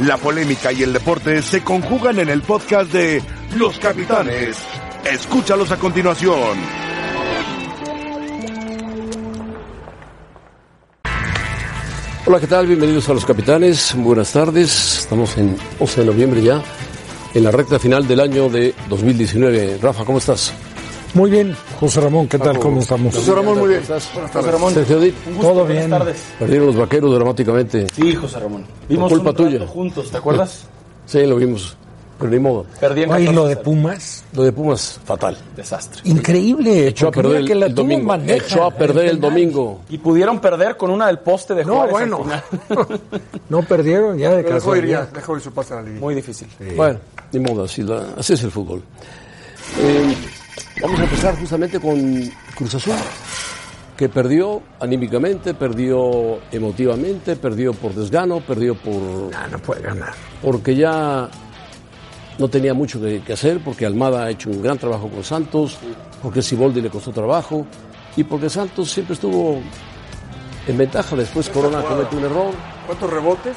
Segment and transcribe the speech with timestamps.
[0.00, 3.22] La polémica y el deporte se conjugan en el podcast de
[3.56, 4.56] Los Capitanes.
[5.04, 6.58] Escúchalos a continuación.
[12.26, 12.66] Hola, ¿qué tal?
[12.66, 13.94] Bienvenidos a Los Capitanes.
[13.96, 14.98] Buenas tardes.
[14.98, 16.60] Estamos en 11 de noviembre ya,
[17.32, 19.78] en la recta final del año de 2019.
[19.80, 20.52] Rafa, ¿cómo estás?
[21.14, 22.58] Muy bien, José Ramón, ¿qué tal?
[22.58, 23.14] ¿Cómo estamos?
[23.14, 23.82] José Ramón, muy bien.
[23.86, 25.82] José Ramón, Sergio Dip, Todo bien.
[25.88, 26.16] buenas tardes.
[26.40, 27.86] perdieron los vaqueros dramáticamente.
[27.94, 28.64] Sí, José Ramón.
[28.88, 29.66] Vimos culpa un tuya.
[29.66, 30.66] juntos, ¿te acuerdas?
[31.06, 31.76] Sí, lo vimos.
[32.18, 32.64] Pero ni modo.
[32.80, 33.56] Perdí en Oye, 14 lo de.
[33.58, 35.36] Pumas, Lo de Pumas, fatal.
[35.54, 36.00] Desastre.
[36.04, 36.88] increíble.
[36.88, 38.06] Echó a perder el, la el domingo.
[38.08, 39.82] bandeja, Echó a perder el domingo.
[39.90, 42.16] Y pudieron perder con una del poste de No, Juárez bueno.
[42.16, 42.42] al
[42.78, 43.00] final.
[43.50, 45.08] No perdieron ya de Pero dejó ir ya, casualidad.
[45.12, 46.00] dejó ir su pase a la liguilla.
[46.00, 46.48] Muy difícil.
[46.74, 46.98] Bueno,
[47.32, 48.82] ni modo, así, la- así es el fútbol.
[49.78, 50.14] Eh,
[50.80, 52.94] vamos a empezar justamente con Cruz Azul,
[53.96, 60.12] que perdió anímicamente, perdió emotivamente, perdió por desgano, perdió por Ah, no puede ganar.
[60.42, 61.28] porque ya
[62.38, 65.78] no tenía mucho que, que hacer, porque Almada ha hecho un gran trabajo con Santos,
[66.22, 67.64] porque Siboldi le costó trabajo
[68.16, 69.60] y porque Santos siempre estuvo
[70.66, 71.14] en ventaja.
[71.14, 72.52] Después Corona comete un error
[72.86, 73.56] ¿Cuántos rebotes?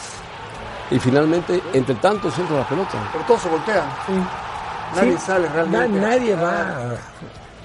[0.91, 3.09] y finalmente, entre tantos, entra la pelota.
[3.11, 3.83] Pero todos se voltean.
[4.95, 5.99] Nadie sale Na- realmente.
[5.99, 6.65] nadie va.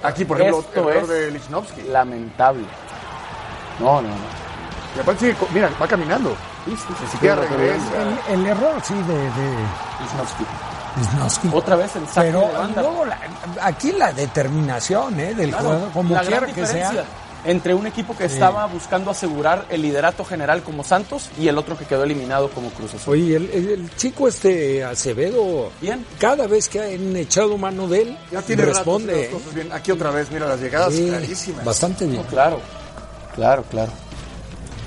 [0.03, 1.81] Aquí, por ejemplo, Esto el error es- de Lichnowsky.
[1.83, 2.65] Lamentable.
[3.79, 4.15] No, no, no.
[4.95, 6.35] Y aparte sigue, mira, va caminando.
[6.65, 6.75] Ni
[7.09, 7.85] siquiera regresa.
[8.29, 9.57] El, el error, sí, de, de
[10.01, 10.45] Lichnowsky.
[10.95, 11.49] Wisnowski.
[11.51, 12.81] Otra vez el saque Pero de banda.
[12.83, 13.17] luego la-
[13.63, 15.33] aquí la determinación ¿eh?
[15.33, 16.91] del Claro, juego, como quiera que sea.
[17.45, 21.77] Entre un equipo que estaba buscando asegurar el liderato general como Santos y el otro
[21.77, 23.13] que quedó eliminado como Cruz Azul.
[23.13, 26.05] Oye, el, el- el chico este Acevedo, Bien.
[26.19, 29.29] cada vez que han echado mano de él, Ya tiene rato responde.
[29.29, 29.71] cosas bien.
[29.73, 31.65] Aquí otra vez, mira las llegadas Sí, clarísimas.
[31.65, 32.21] bastante bien.
[32.21, 32.61] No, claro,
[33.35, 33.91] claro, claro.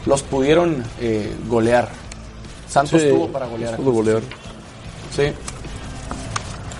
[0.06, 1.88] Los pudieron eh, golear.
[2.70, 3.76] Santos Sí, tuvo para golear.
[3.76, 4.22] Cruz golear.
[5.14, 5.32] Sí.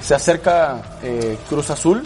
[0.02, 2.02] Se acerca eh, Cruz Azul.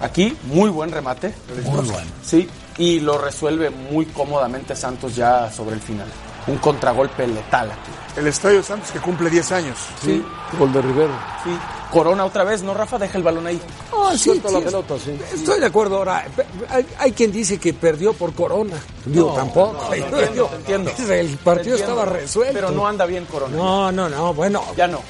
[0.00, 1.34] Aquí, muy buen remate.
[1.64, 2.08] Muy bueno.
[2.24, 2.48] Sí.
[2.78, 6.06] Y lo resuelve muy cómodamente Santos ya sobre el final.
[6.46, 7.90] Un contragolpe letal aquí.
[8.16, 9.76] El Estadio Santos que cumple 10 años.
[10.02, 10.24] Sí,
[10.58, 11.12] gol de Rivero.
[11.44, 11.50] Sí.
[11.92, 12.98] Corona otra vez, ¿no, Rafa?
[12.98, 13.60] Deja el balón ahí.
[13.92, 15.18] Ah, sí, Suelta la sí, pelota, sí.
[15.34, 16.24] Estoy de acuerdo ahora.
[16.68, 18.76] Hay, hay quien dice que perdió por Corona.
[19.04, 19.88] Digo, tampoco.
[19.90, 20.90] te entiendo.
[21.12, 21.76] El partido entiendo.
[21.76, 22.54] estaba resuelto.
[22.54, 23.56] Pero no anda bien Corona.
[23.56, 24.32] No, no, no.
[24.34, 25.00] Bueno, Ya no.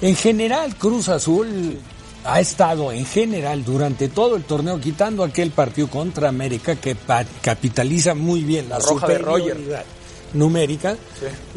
[0.00, 1.78] en general Cruz Azul
[2.24, 6.96] ha estado en general durante todo el torneo quitando aquel partido contra América que
[7.42, 9.42] capitaliza muy bien la, La roja de Roger.
[9.56, 9.84] superioridad
[10.34, 10.96] numérica.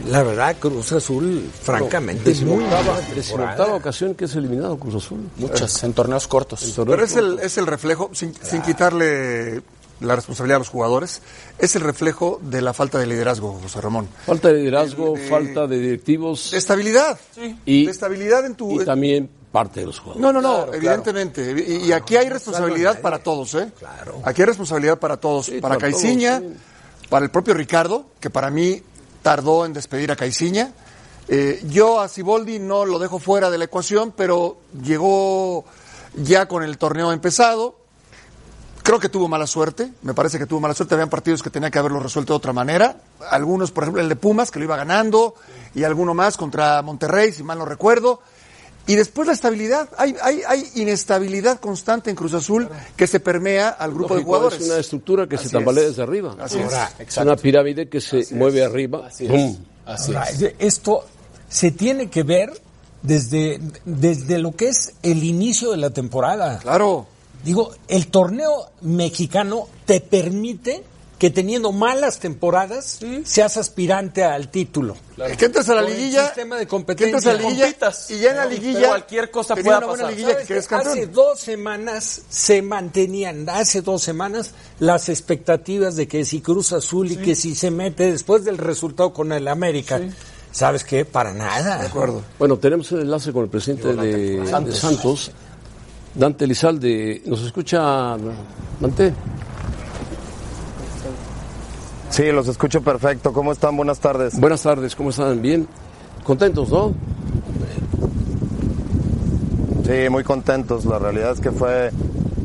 [0.10, 3.00] La verdad Cruz Azul francamente es muy temporada.
[3.16, 5.20] decimoctava ocasión que es eliminado Cruz Azul.
[5.38, 6.74] Muchas, en torneos cortos.
[6.76, 9.62] Pero es el, es el reflejo, sin, sin quitarle
[10.02, 11.22] la responsabilidad a los jugadores,
[11.58, 14.10] es el reflejo de la falta de liderazgo, José Ramón.
[14.26, 17.18] Falta de liderazgo, De- falta de directivos De estabilidad.
[17.66, 18.82] y, De estabilidad en tu...
[18.82, 20.22] y también parte de los jugadores.
[20.22, 21.56] No, no, no, Claro, evidentemente.
[21.66, 23.72] Y, y aquí hay responsabilidad para todos, ¿eh?
[23.80, 24.20] Claro.
[24.26, 25.46] Aquí hay responsabilidad para todos.
[25.46, 26.58] Sí, para para Caiciña, sí.
[27.10, 28.84] para el propio Ricardo, que para mí
[29.22, 30.74] tardó en despedir a Caiciña.
[31.30, 35.64] Eh, yo a Siboldi no lo dejo fuera de la ecuación, pero llegó
[36.16, 37.78] ya con el torneo empezado.
[38.84, 40.96] Creo que tuvo mala suerte, me parece que tuvo mala suerte.
[40.96, 42.98] Habían partidos que tenía que haberlo resuelto de otra manera.
[43.32, 45.34] Algunos, por ejemplo, el de Pumas, que lo iba ganando,
[45.74, 48.20] y alguno más contra Monterrey, si mal no recuerdo.
[48.88, 49.90] Y después la estabilidad.
[49.98, 54.28] Hay, hay, hay inestabilidad constante en Cruz Azul que se permea al grupo de Lógico,
[54.28, 54.62] jugadores.
[54.62, 55.90] Es una estructura que se tambalea es.
[55.92, 56.36] desde arriba.
[56.40, 56.66] Así es.
[56.66, 59.08] Ahora, Es una pirámide que se mueve arriba.
[59.08, 59.28] Así.
[59.86, 60.40] Así Ahora, es.
[60.40, 61.04] de- Esto
[61.50, 62.54] se tiene que ver
[63.02, 66.60] desde, desde lo que es el inicio de la temporada.
[66.60, 67.08] Claro.
[67.44, 70.84] Digo, el torneo mexicano te permite
[71.18, 74.98] que teniendo malas temporadas seas aspirante al título.
[75.38, 76.26] Que entres a la liguilla.
[76.26, 77.18] sistema de que competencia.
[77.18, 77.66] entres a la liguilla.
[77.66, 78.12] Compitas.
[78.12, 78.88] Y ya en la liguilla.
[78.90, 80.18] cualquier cosa pueda una buena pasar.
[80.18, 80.76] liguilla que ¿Sabes quedes qué?
[80.76, 87.12] Hace dos semanas se mantenían, hace dos semanas, las expectativas de que si Cruz Azul
[87.12, 90.02] y que si se mete después del resultado con el América.
[90.52, 91.04] ¿Sabes qué?
[91.06, 91.80] Para nada.
[91.80, 92.22] De acuerdo.
[92.40, 95.32] Bueno, tenemos el enlace con el presidente de de Santos,
[96.14, 97.22] Dante Lizalde.
[97.26, 98.16] ¿Nos escucha,
[98.80, 99.14] Dante?
[102.16, 103.34] Sí, los escucho perfecto.
[103.34, 103.76] ¿Cómo están?
[103.76, 104.40] Buenas tardes.
[104.40, 105.42] Buenas tardes, ¿cómo están?
[105.42, 105.68] Bien.
[106.24, 106.94] Contentos, ¿no?
[109.86, 110.86] Sí, muy contentos.
[110.86, 111.92] La realidad es que fue,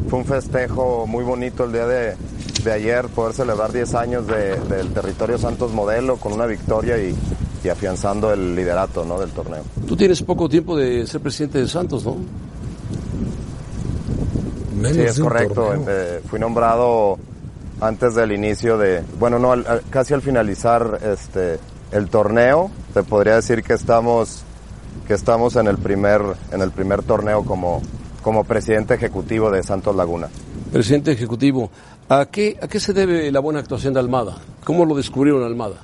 [0.09, 2.17] fue un festejo muy bonito el día de,
[2.65, 7.15] de ayer, poder celebrar 10 años de- del territorio Santos Modelo con una victoria y,
[7.63, 9.21] y afianzando el liderato ¿no?
[9.21, 9.63] del torneo.
[9.87, 12.17] Tú tienes poco tiempo de ser presidente de Santos, ¿no?
[14.77, 15.55] Menos Sí, es correcto.
[15.55, 15.85] torneo.
[15.89, 17.19] Eh, fui nombrado
[17.81, 21.59] antes del inicio de, bueno, no, al- al- casi al finalizar este
[21.93, 22.71] el torneo.
[22.95, 24.43] Te podría decir que estamos
[25.07, 26.21] que estamos en el primer,
[26.53, 27.83] en el primer torneo como,
[28.23, 30.29] como presidente ejecutivo de Santos Laguna.
[30.73, 31.71] Presidente ejecutivo,
[32.09, 34.37] ¿a qué, ¿a qué se debe la buena actuación de Almada?
[34.65, 35.77] ¿Cómo lo descubrieron Almada?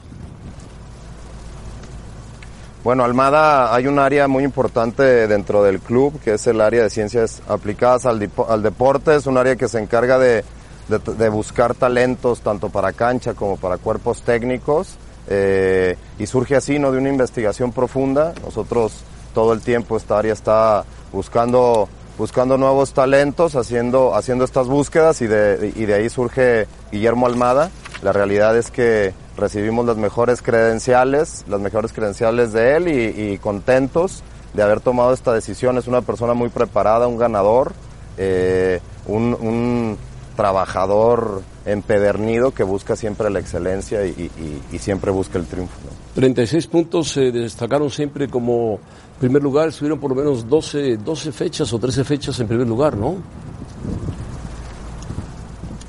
[2.85, 6.91] Bueno, Almada hay un área muy importante dentro del club, que es el área de
[6.91, 9.17] ciencias aplicadas al, al deporte.
[9.17, 10.45] Es un área que se encarga de,
[10.89, 14.97] de, de, buscar talentos tanto para cancha como para cuerpos técnicos.
[15.29, 16.93] Eh, y surge así, ¿no?
[16.93, 18.33] De una investigación profunda.
[18.45, 19.03] Nosotros
[19.35, 25.27] todo el tiempo esta área está buscando, buscando nuevos talentos, haciendo, haciendo estas búsquedas y
[25.27, 27.71] de, y de ahí surge Guillermo Almada.
[28.03, 33.39] La realidad es que recibimos las mejores credenciales, las mejores credenciales de él y, y,
[33.39, 34.23] contentos
[34.55, 35.77] de haber tomado esta decisión.
[35.77, 37.73] Es una persona muy preparada, un ganador,
[38.17, 39.99] eh, un, un,
[40.37, 45.75] trabajador empedernido que busca siempre la excelencia y, y, y siempre busca el triunfo.
[45.85, 45.91] ¿no?
[46.15, 48.79] 36 puntos se destacaron siempre como
[49.19, 52.97] primer lugar, estuvieron por lo menos 12, 12 fechas o 13 fechas en primer lugar,
[52.97, 53.17] ¿no?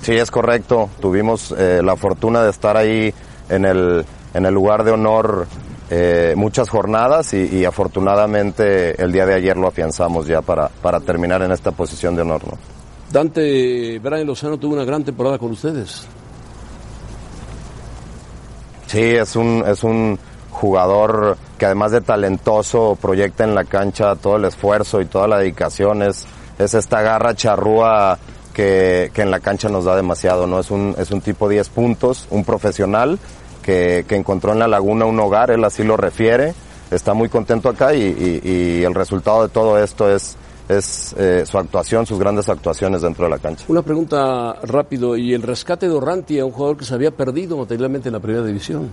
[0.01, 0.89] Sí, es correcto.
[1.01, 3.13] Tuvimos eh, la fortuna de estar ahí
[3.50, 5.47] en el, en el lugar de honor
[5.89, 11.00] eh, muchas jornadas y, y, afortunadamente el día de ayer lo afianzamos ya para, para
[11.00, 12.41] terminar en esta posición de honor.
[12.45, 12.76] ¿no?
[13.12, 16.06] Dante Brian Lozano tuvo una gran temporada con ustedes.
[18.88, 20.18] Sí, es un, es un
[20.51, 25.39] jugador que además de talentoso proyecta en la cancha todo el esfuerzo y toda la
[25.39, 26.01] dedicación.
[26.01, 26.25] Es,
[26.57, 28.18] es esta garra charrúa
[28.54, 30.60] que, que en la cancha nos da demasiado, ¿no?
[30.60, 33.19] Es un, es un tipo 10 puntos, un profesional
[33.62, 36.53] que, que encontró en la laguna un hogar, él así lo refiere,
[36.89, 40.38] está muy contento acá y, y, y el resultado de todo esto es,
[40.69, 43.65] es eh, su actuación, sus grandes actuaciones dentro de la cancha.
[43.67, 48.09] Una pregunta rápido, ¿y el rescate de Orrantia, un jugador que se había perdido materialmente
[48.09, 48.89] en la primera división?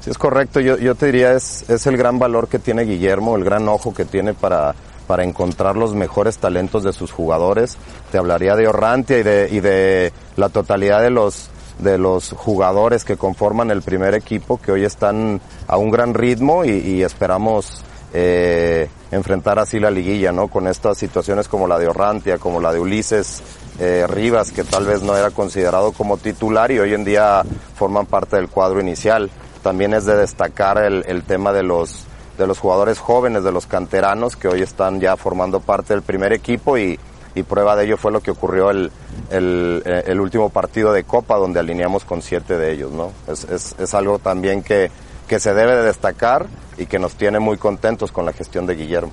[0.00, 3.36] Sí, es correcto, yo, yo te diría es, es el gran valor que tiene Guillermo,
[3.36, 4.74] el gran ojo que tiene para,
[5.06, 7.78] para encontrar los mejores talentos de sus jugadores.
[8.12, 13.04] Te hablaría de Orrantia y de, y de la totalidad de los, de los jugadores
[13.04, 17.82] que conforman el primer equipo, que hoy están a un gran ritmo y, y esperamos
[18.12, 20.48] eh, enfrentar así la liguilla, ¿no?
[20.48, 23.42] Con estas situaciones como la de Orrantia, como la de Ulises
[23.78, 27.42] eh, Rivas, que tal vez no era considerado como titular y hoy en día
[27.74, 29.30] forman parte del cuadro inicial.
[29.62, 32.04] También es de destacar el, el tema de los
[32.36, 36.32] de los jugadores jóvenes, de los canteranos que hoy están ya formando parte del primer
[36.32, 36.96] equipo y,
[37.34, 38.92] y prueba de ello fue lo que ocurrió el,
[39.30, 43.10] el, el, último partido de Copa donde alineamos con siete de ellos, ¿no?
[43.26, 44.88] Es, es, es algo también que,
[45.28, 46.46] que se debe de destacar
[46.76, 49.12] y que nos tiene muy contentos con la gestión de Guillermo.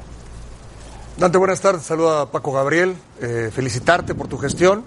[1.18, 1.84] Dante, buenas tardes.
[1.84, 2.96] Saluda a Paco Gabriel.
[3.22, 4.84] Eh, felicitarte por tu gestión.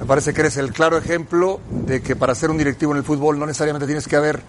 [0.00, 3.04] Me parece que eres el claro ejemplo de que para ser un directivo en el
[3.04, 4.40] fútbol no necesariamente tienes que haber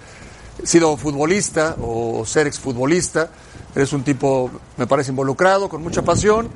[0.63, 3.29] sido futbolista o ser exfutbolista.
[3.75, 6.49] Eres un tipo, me parece, involucrado, con mucha pasión,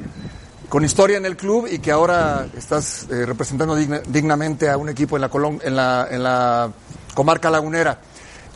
[0.69, 4.89] con historia en el club y que ahora estás eh, representando digna, dignamente a un
[4.89, 5.29] equipo en la,
[5.63, 6.71] en la, en la
[7.13, 7.99] comarca lagunera.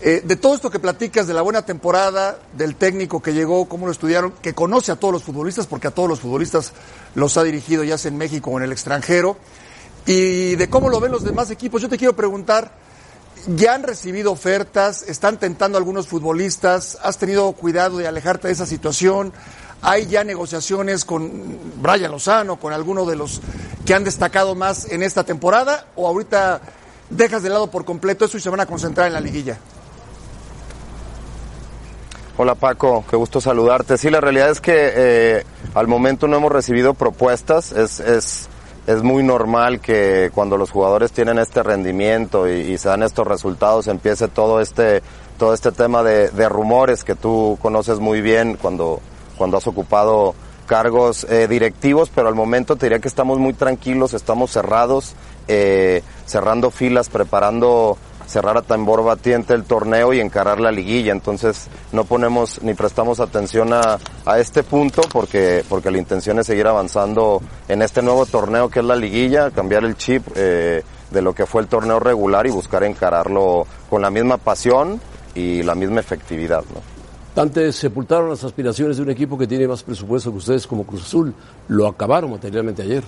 [0.06, 3.86] Eh, de todo esto que platicas, de la buena temporada, del técnico que llegó, cómo
[3.86, 6.74] lo estudiaron, que conoce a todos los futbolistas, porque a todos los futbolistas
[7.16, 9.38] los ha dirigido ya sea en México o en el extranjero,
[10.06, 12.74] y de cómo lo ven los demás equipos, yo te quiero preguntar,
[13.56, 15.04] ¿ya han recibido ofertas?
[15.04, 16.98] ¿Están tentando algunos futbolistas?
[17.02, 19.32] ¿Has tenido cuidado de alejarte de esa situación?
[19.82, 21.32] ¿Hay ya negociaciones con
[21.82, 23.40] Brian Lozano, con alguno de los
[23.86, 25.88] que han destacado más en esta temporada?
[25.96, 26.60] ¿O ahorita
[27.10, 29.58] dejas de lado por completo eso y se van a concentrar en la liguilla?
[32.36, 33.96] Hola Paco, qué gusto saludarte.
[33.96, 35.44] Sí, la realidad es que eh,
[35.76, 37.72] al momento no hemos recibido propuestas.
[37.72, 38.50] Es, es,
[38.88, 43.86] es, muy normal que cuando los jugadores tienen este rendimiento y, se dan estos resultados
[43.86, 45.04] empiece todo este,
[45.38, 49.00] todo este tema de, de, rumores que tú conoces muy bien cuando,
[49.38, 50.34] cuando has ocupado
[50.66, 55.14] cargos eh, directivos, pero al momento te diría que estamos muy tranquilos, estamos cerrados,
[55.48, 57.98] eh, cerrando filas, preparando
[58.34, 61.12] cerrar a tambor batiente el torneo y encarar la liguilla.
[61.12, 66.48] Entonces no ponemos ni prestamos atención a, a, este punto porque, porque la intención es
[66.48, 71.22] seguir avanzando en este nuevo torneo que es la liguilla, cambiar el chip eh, de
[71.22, 75.00] lo que fue el torneo regular y buscar encararlo con la misma pasión
[75.36, 76.64] y la misma efectividad.
[76.74, 77.42] ¿no?
[77.42, 81.04] Antes sepultaron las aspiraciones de un equipo que tiene más presupuesto que ustedes como Cruz
[81.04, 81.34] Azul.
[81.68, 83.04] Lo acabaron materialmente ayer.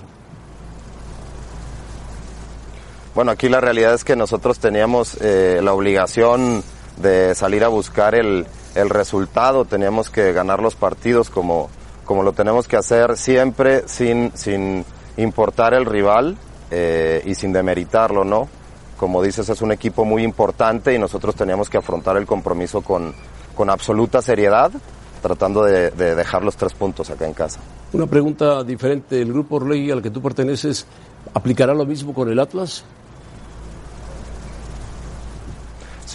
[3.16, 6.62] Bueno, aquí la realidad es que nosotros teníamos eh, la obligación
[6.98, 8.46] de salir a buscar el,
[8.76, 11.70] el, resultado, teníamos que ganar los partidos como,
[12.04, 14.84] como lo tenemos que hacer siempre sin, sin
[15.16, 16.36] importar el rival
[16.72, 18.50] eh, y sin demeritarlo, ¿no?
[18.98, 23.14] Como dices, es un equipo muy importante y nosotros teníamos que afrontar el compromiso con,
[23.56, 24.74] con absoluta seriedad,
[25.22, 27.62] tratando de, de dejar los tres puntos acá en casa.
[27.94, 29.22] Una pregunta diferente.
[29.22, 30.86] ¿El grupo Orlegui al que tú perteneces
[31.34, 32.84] aplicará lo mismo con el Atlas?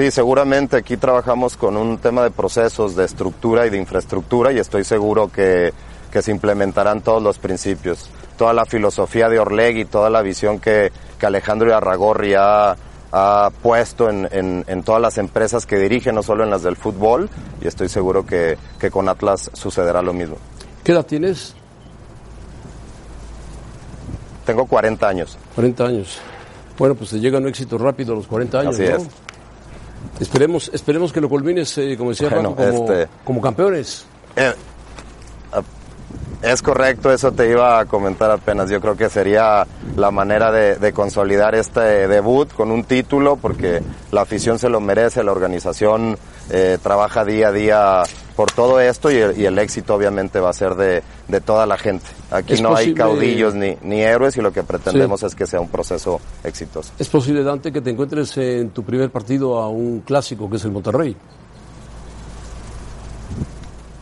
[0.00, 4.58] Sí, seguramente aquí trabajamos con un tema de procesos, de estructura y de infraestructura y
[4.58, 5.74] estoy seguro que,
[6.10, 8.08] que se implementarán todos los principios.
[8.38, 12.78] Toda la filosofía de Orlegui, toda la visión que, que Alejandro Arragorri ha,
[13.12, 16.76] ha puesto en, en, en, todas las empresas que dirige, no solo en las del
[16.76, 17.28] fútbol,
[17.60, 20.36] y estoy seguro que, que con Atlas sucederá lo mismo.
[20.82, 21.54] ¿Qué edad tienes?
[24.46, 25.36] Tengo 40 años.
[25.56, 26.18] 40 años.
[26.78, 28.96] Bueno, pues te llega un éxito rápido a los 40 años, Así ¿no?
[28.96, 29.29] es.
[30.18, 34.04] Esperemos, esperemos que lo culmines, eh, como decía Bueno, como, este- como campeones.
[34.36, 34.52] Eh,
[35.52, 35.62] ah,
[36.42, 38.70] es correcto, eso te iba a comentar apenas.
[38.70, 39.66] Yo creo que sería
[39.96, 44.80] la manera de, de consolidar este debut con un título, porque la afición se lo
[44.80, 46.16] merece, la organización
[46.50, 48.02] eh, trabaja día a día
[48.36, 51.66] por todo esto y el, y el éxito obviamente va a ser de, de toda
[51.66, 52.06] la gente.
[52.30, 55.68] Aquí no hay caudillos ni, ni héroes y lo que pretendemos es que sea un
[55.68, 56.92] proceso exitoso.
[56.98, 60.64] Es posible, Dante, que te encuentres en tu primer partido a un clásico que es
[60.64, 61.16] el Monterrey.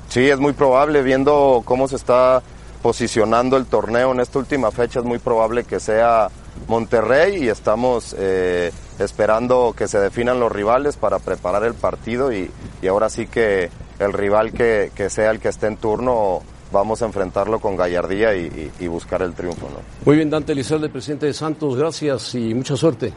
[0.08, 2.42] Sí, es muy probable, viendo cómo se está
[2.80, 6.28] posicionando el torneo en esta última fecha, es muy probable que sea
[6.66, 12.50] Monterrey y estamos eh, esperando que se definan los rivales para preparar el partido y,
[12.82, 16.40] y ahora sí que el rival que, que sea el que esté en turno
[16.72, 18.40] vamos a enfrentarlo con gallardía y,
[18.80, 19.68] y- y buscar el triunfo.
[19.70, 19.78] ¿no?
[20.04, 23.12] Muy bien, Dante Elizalde, presidente de Santos, gracias y mucha suerte.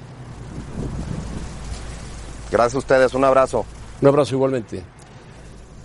[2.52, 3.66] Gracias a ustedes, un abrazo.
[4.02, 4.84] Un abrazo igualmente.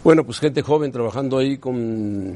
[0.03, 2.35] Bueno, pues gente joven trabajando ahí con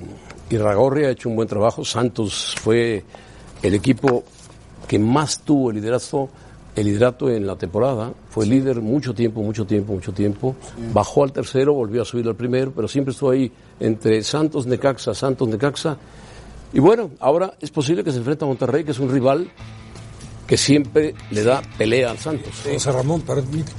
[0.50, 1.84] Irragorri ha hecho un buen trabajo.
[1.84, 3.04] Santos fue
[3.62, 4.24] el equipo
[4.88, 6.28] que más tuvo el liderazgo,
[6.76, 8.12] el liderato en la temporada.
[8.30, 10.56] Fue líder mucho tiempo, mucho tiempo, mucho tiempo.
[10.92, 15.14] Bajó al tercero, volvió a subir al primero, pero siempre estuvo ahí entre Santos, Necaxa,
[15.14, 15.96] Santos, Necaxa.
[16.72, 19.50] Y bueno, ahora es posible que se enfrente a Monterrey, que es un rival
[20.46, 22.52] que siempre le da pelea al Santos.
[22.64, 23.72] José Ramón, permite.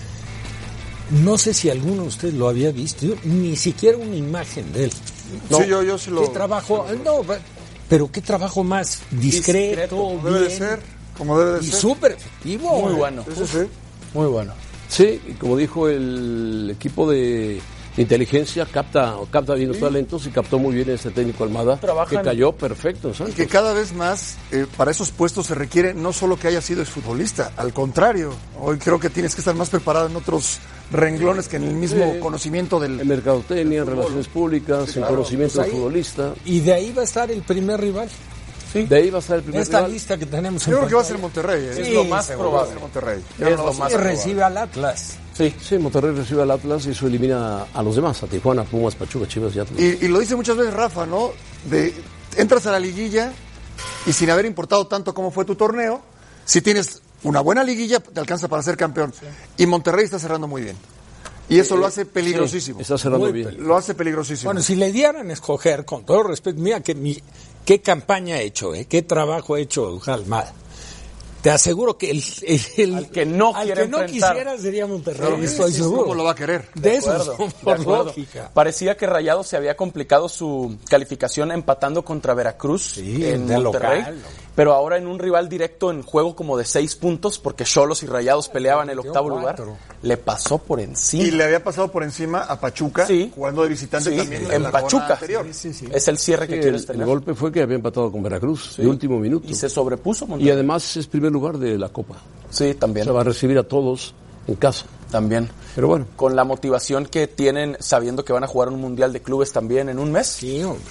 [1.23, 4.85] No sé si alguno de ustedes lo había visto, yo ni siquiera una imagen de
[4.85, 4.91] él.
[4.91, 6.21] Sí, yo, yo sí lo...
[6.21, 6.85] ¿Qué trabajo?
[7.03, 7.21] No,
[7.89, 10.79] pero qué trabajo más discreto, debe de ser,
[11.21, 11.79] como debe de y ser.
[11.79, 12.81] súper efectivo.
[12.81, 13.23] Muy bueno.
[13.27, 13.59] Sí, sí, sí.
[14.15, 14.53] Muy bueno.
[14.89, 17.61] Sí, y como dijo el equipo de
[17.97, 22.23] inteligencia, capta, capta bien los talentos y captó muy bien ese técnico Almada, Trabajan- que
[22.23, 26.11] cayó perfecto en Y que cada vez más eh, para esos puestos se requiere no
[26.11, 30.07] solo que haya sido exfutbolista, al contrario, hoy creo que tienes que estar más preparado
[30.07, 30.57] en otros
[30.91, 32.19] renglones que en el mismo Sí.
[32.19, 33.07] conocimiento En del...
[33.07, 36.33] mercadotecnia, en relaciones públicas, en conocimiento Pues del futbolista.
[36.45, 38.09] Y de ahí va a estar el primer rival.
[38.73, 39.91] De ahí va a estar el primer Esta rival.
[39.91, 41.65] lista que tenemos Yo creo que va a ser Monterrey.
[41.65, 41.71] ¿eh?
[41.75, 42.49] Sí, Es lo más seguro.
[42.49, 42.81] Ser probable.
[42.81, 43.23] Monterrey.
[43.39, 45.17] Es no lo ser- más recibe al Atlas.
[45.33, 45.53] Sí.
[45.61, 49.27] Sí, Monterrey recibe al Atlas y eso elimina a los demás, a Tijuana, Pumas, Pachuca,
[49.27, 49.79] Chivas y Atlas.
[49.79, 51.31] Y, y lo dice muchas veces Rafa, ¿no?
[51.69, 51.93] De,
[52.37, 53.31] entras a la liguilla
[54.05, 56.01] y sin haber importado tanto cómo fue tu torneo,
[56.45, 59.13] si tienes una buena liguilla, te alcanza para ser campeón.
[59.57, 60.75] Y Monterrey está cerrando muy bien.
[61.51, 62.79] Y eso lo hace peligrosísimo.
[62.79, 63.55] Está cerrando Muy bien.
[63.67, 64.47] Lo hace peligrosísimo.
[64.49, 67.21] Bueno, si le dieran a escoger, con todo respeto, mira que mi,
[67.65, 68.85] qué campaña ha hecho, ¿eh?
[68.85, 70.53] qué trabajo ha hecho Almada.
[71.41, 75.19] Te aseguro que el, el- el- Al que no al que no quisiera sería Monterrey.
[75.27, 76.03] Claro estoy sí, seguro.
[76.03, 76.69] ¿Cómo lo va a querer?
[76.75, 78.03] De eso acuerdo, de por acuerdo.
[78.05, 78.51] lógica.
[78.53, 83.99] Parecía que Rayados se había complicado su calificación empatando contra Veracruz Sí, en de Monterrey.
[84.01, 84.21] local.
[84.53, 88.05] Pero ahora en un rival directo en juego como de seis puntos, porque Cholos y
[88.05, 89.55] Rayados peleaban el octavo lugar,
[90.01, 91.23] le pasó por encima.
[91.23, 93.31] Y le había pasado por encima a Pachuca, Sí.
[93.33, 95.13] jugando de visitante Sí, también en la jornada Pachuca.
[95.13, 95.45] anterior.
[95.47, 97.01] Es el cierre que quieres el, tener.
[97.03, 99.47] el golpe fue que había empatado con Veracruz, de último minuto.
[99.47, 100.51] Y se sobrepuso Y Monterrey.
[100.53, 102.15] además es primer lugar de la Copa.
[102.49, 103.05] Sí, O también.
[103.05, 104.13] sea, va a recibir a todos
[104.47, 104.85] en casa.
[105.11, 105.49] También.
[105.75, 109.21] Pero bueno, Con la motivación que tienen sabiendo que van a jugar un mundial de
[109.21, 110.27] clubes también en un mes.
[110.27, 110.83] Sí, hombre.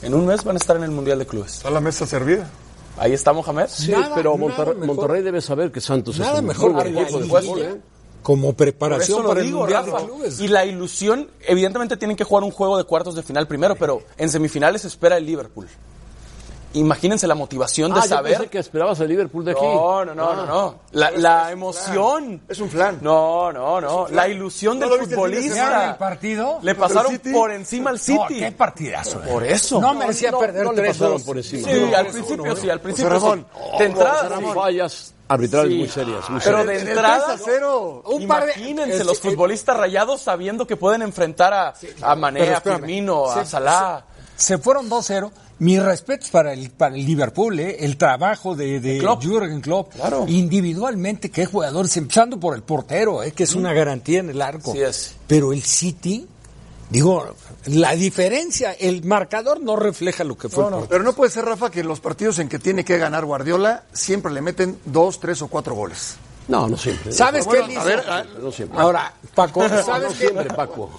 [0.00, 1.56] En un mes van a estar en el mundial de clubes.
[1.56, 2.48] Está la mesa servida.
[2.98, 3.66] Ahí está Mohamed.
[3.68, 4.96] sí, Nada- pero nada Monterrey, mejor.
[4.96, 7.42] Monterrey debe saber que Santos Nada es un mejor muy que buen la equipo de
[7.42, 7.80] fútbol, ¿eh?
[8.22, 10.00] como preparación para el digo, Mundial Rafa.
[10.00, 10.40] de Clubes.
[10.40, 14.02] Y la ilusión, evidentemente tienen que jugar un juego de cuartos de final primero, pero
[14.18, 15.66] en semifinales espera el Liverpool.
[16.74, 18.32] Imagínense la motivación de Ah, yo saber.
[18.34, 19.60] pensé que esperabas al Liverpool de aquí.
[19.64, 20.74] No, no, no, no, no.
[20.92, 22.42] La, la emoción.
[22.46, 22.98] Es un flan.
[23.00, 24.06] No, no, no.
[24.08, 25.90] La ilusión ¿No del futbolista.
[25.90, 26.58] el partido?
[26.62, 28.38] Le ¿Contra el pasaron por encima al No, City.
[28.40, 29.20] qué partidazo.
[29.22, 29.80] Por eso.
[29.80, 31.24] No merecía no, perder no le pasaron 3-2.
[31.24, 31.68] por encima.
[31.68, 33.78] Sí, al principio sí, al principio Ramón, sí.
[33.78, 34.44] De entrada, sí.
[34.54, 35.78] fallas arbitrales Sí.
[35.78, 36.30] muy serias.
[36.30, 36.84] muy Pero serias.
[36.84, 38.02] de entrada, 3 a 0.
[38.06, 42.60] Un par de- Imagínense los futbolistas rayados sabiendo que pueden enfrentar a, a Mané, a.
[42.60, 44.04] Firmino, a Se- Salah.
[44.36, 45.32] Se fueron 2-0.
[45.60, 47.78] Mis respetos para el, para el Liverpool, ¿eh?
[47.80, 49.22] el trabajo de, de Klopp.
[49.22, 49.92] Jürgen Klopp.
[49.94, 50.24] Claro.
[50.28, 53.32] Individualmente, qué jugadores, empezando por el portero, ¿eh?
[53.32, 54.72] que es una garantía en el arco.
[54.72, 55.14] Sí es.
[55.26, 56.26] Pero el City
[56.90, 57.34] Digo,
[57.66, 60.88] la diferencia, el marcador no refleja lo que fue el partido.
[60.88, 63.84] Pero no puede ser, Rafa, que en los partidos en que tiene que ganar Guardiola
[63.92, 66.16] siempre le meten dos, tres o cuatro goles.
[66.48, 67.12] No, no siempre.
[67.12, 68.78] ¿Sabes Bueno, qué él a ver, a- No siempre.
[68.80, 70.28] Ahora, Paco, No ¿sabes qué?
[70.28, 70.90] siempre, Paco.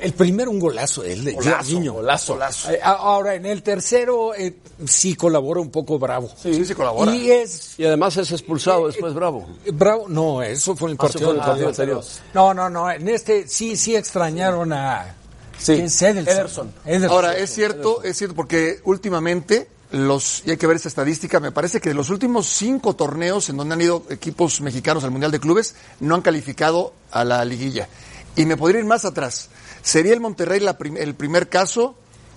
[0.00, 1.94] El primero un golazo de él, de Jorginho.
[1.94, 2.38] Golazo.
[2.70, 6.30] Eh, a- Ahora, en el tercero eh, sí colabora un poco Bravo.
[6.40, 7.12] Sí, sí colabora.
[7.14, 9.46] Y es Y además es expulsado después, bravo.
[9.72, 11.98] Bravo, no, eso fue en el Ah, partido, fue en el partido anterior.
[11.98, 12.22] anterior.
[12.34, 15.16] No, no, no, en este sí, sí extrañaron a
[15.58, 16.32] Sí, ¿quién es Ederson?
[16.34, 16.72] Ederson.
[16.86, 17.10] Ederson.
[17.10, 21.52] Ahora, es cierto, es cierto, porque últimamente los, y hay que ver esta estadística, me
[21.52, 25.30] parece que de los últimos cinco torneos en donde han ido equipos mexicanos al Mundial
[25.30, 27.88] de Clubes, no han calificado a la liguilla.
[28.34, 29.50] Y me podría ir más atrás.
[29.82, 31.94] Sería el Monterrey la el primer caso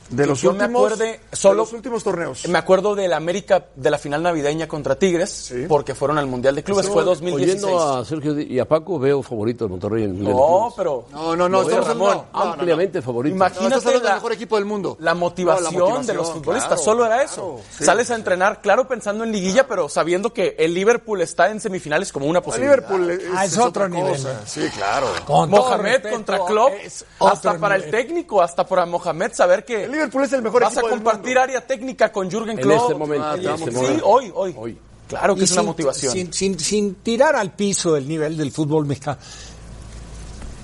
[0.10, 2.48] de los yo me últimos acuerde de solo- los últimos torneos.
[2.48, 6.56] Me acuerdo de la América de la final navideña contra Tigres, porque fueron al Mundial
[6.56, 7.64] de Clubes, fue 2016.
[7.64, 10.74] Oyendo a Sergio y a Paco, veo favorito al Monterrey en el Mundial de No,
[10.78, 12.52] pero No, no, no, estamos Ramón, hablando- no, no, no.
[12.54, 13.36] ampliamente favorito.
[13.36, 14.98] Imagínate del mejor equipo del mundo.
[15.00, 17.62] La motivación, No, la motivación, de los futbolistas, claro, solo era claro, eso.
[17.78, 17.84] sí.
[17.84, 22.12] Sales a entrenar, claro, pensando en liguilla, pero sabiendo que el Liverpool está en semifinales
[22.12, 22.76] como una El posibilidad.
[22.78, 24.12] Liverpool es, Ah, es es otro otra nivel.
[24.14, 24.42] cosa.
[24.46, 25.08] Sí, claro.
[25.26, 26.72] Con Mohamed contra Klopp,
[27.20, 30.78] hasta para el técnico, hasta para Mohamed saber que El Liverpool es el mejor vas
[30.78, 31.42] a del compartir mundo.
[31.42, 32.82] área técnica con Jürgen En Klopp.
[32.82, 34.06] este momento, en este sí, momento.
[34.08, 34.78] hoy, hoy, Hoy.
[35.08, 36.14] Claro que Y es una sin- motivación.
[36.14, 39.18] Sin, sin- sin tirar al piso el nivel del fútbol mexicano.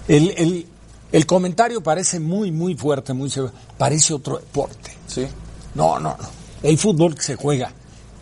[0.07, 0.67] El, el-
[1.11, 3.53] el comentario parece muy, muy fuerte, muy severo.
[3.77, 4.91] Parece otro deporte.
[5.07, 5.27] Sí,
[5.75, 6.29] No, no, no.
[6.63, 7.71] El fútbol que se juega,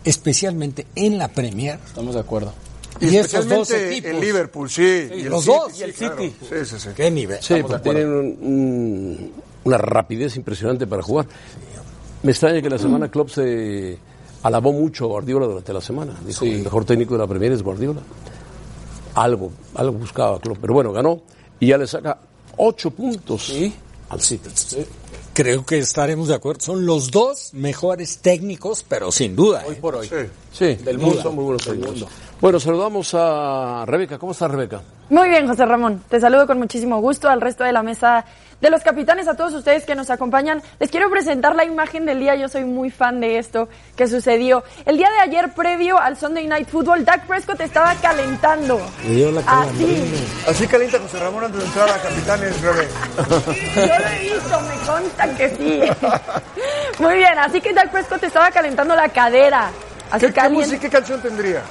[0.04, 2.52] especialmente en la Premier, estamos de acuerdo.
[3.00, 4.10] Y, y especialmente equipos.
[4.10, 4.82] el Liverpool, sí.
[4.82, 5.78] y el los City, dos.
[5.78, 6.16] Y el claro.
[6.18, 6.36] City.
[6.48, 6.88] Sí, sí, sí.
[6.94, 7.38] ¿Qué nivel?
[7.42, 9.32] Sí, porque tienen un- un-
[9.64, 11.26] una rapidez impresionante para jugar.
[12.22, 13.98] Me extraña que la semana Klopp se
[14.42, 16.14] alabó mucho a Guardiola durante la semana.
[16.24, 18.00] Dijo, el mejor técnico de la Premier es Guardiola.
[19.14, 20.58] Algo, algo buscaba Klopp.
[20.60, 21.22] Pero bueno, ganó
[21.58, 22.18] y ya le saca
[22.56, 23.52] ocho puntos
[24.08, 24.50] al City.
[25.32, 26.60] Creo que estaremos de acuerdo.
[26.60, 29.62] Son los dos mejores técnicos, pero sin duda.
[29.66, 29.78] Hoy ¿eh?
[29.80, 30.10] por hoy.
[30.52, 31.22] Sí, Del mundo.
[31.22, 32.04] son muy buenos técnicos.
[32.40, 34.18] Bueno, saludamos a Rebeca.
[34.18, 34.82] ¿Cómo está Rebeca?
[35.08, 36.02] Muy bien, José Ramón.
[36.08, 38.24] Te saludo con muchísimo gusto al resto de la mesa
[38.60, 40.62] de los capitanes, a todos ustedes que nos acompañan.
[40.78, 42.34] Les quiero presentar la imagen del día.
[42.34, 44.62] Yo soy muy fan de esto que sucedió.
[44.84, 48.80] El día de ayer, previo al Sunday Night Football, Dak Prescott estaba calentando.
[49.04, 50.14] Le dio la Así.
[50.46, 52.88] Así calienta José Ramón antes de entrar a Capitanes, Rebe.
[53.76, 55.80] Yo lo he visto, me consta que sí.
[57.02, 59.70] Muy bien, así que Dak Prescott estaba calentando la cadera.
[60.10, 61.62] Así ¿Qué, música, qué canción tendría?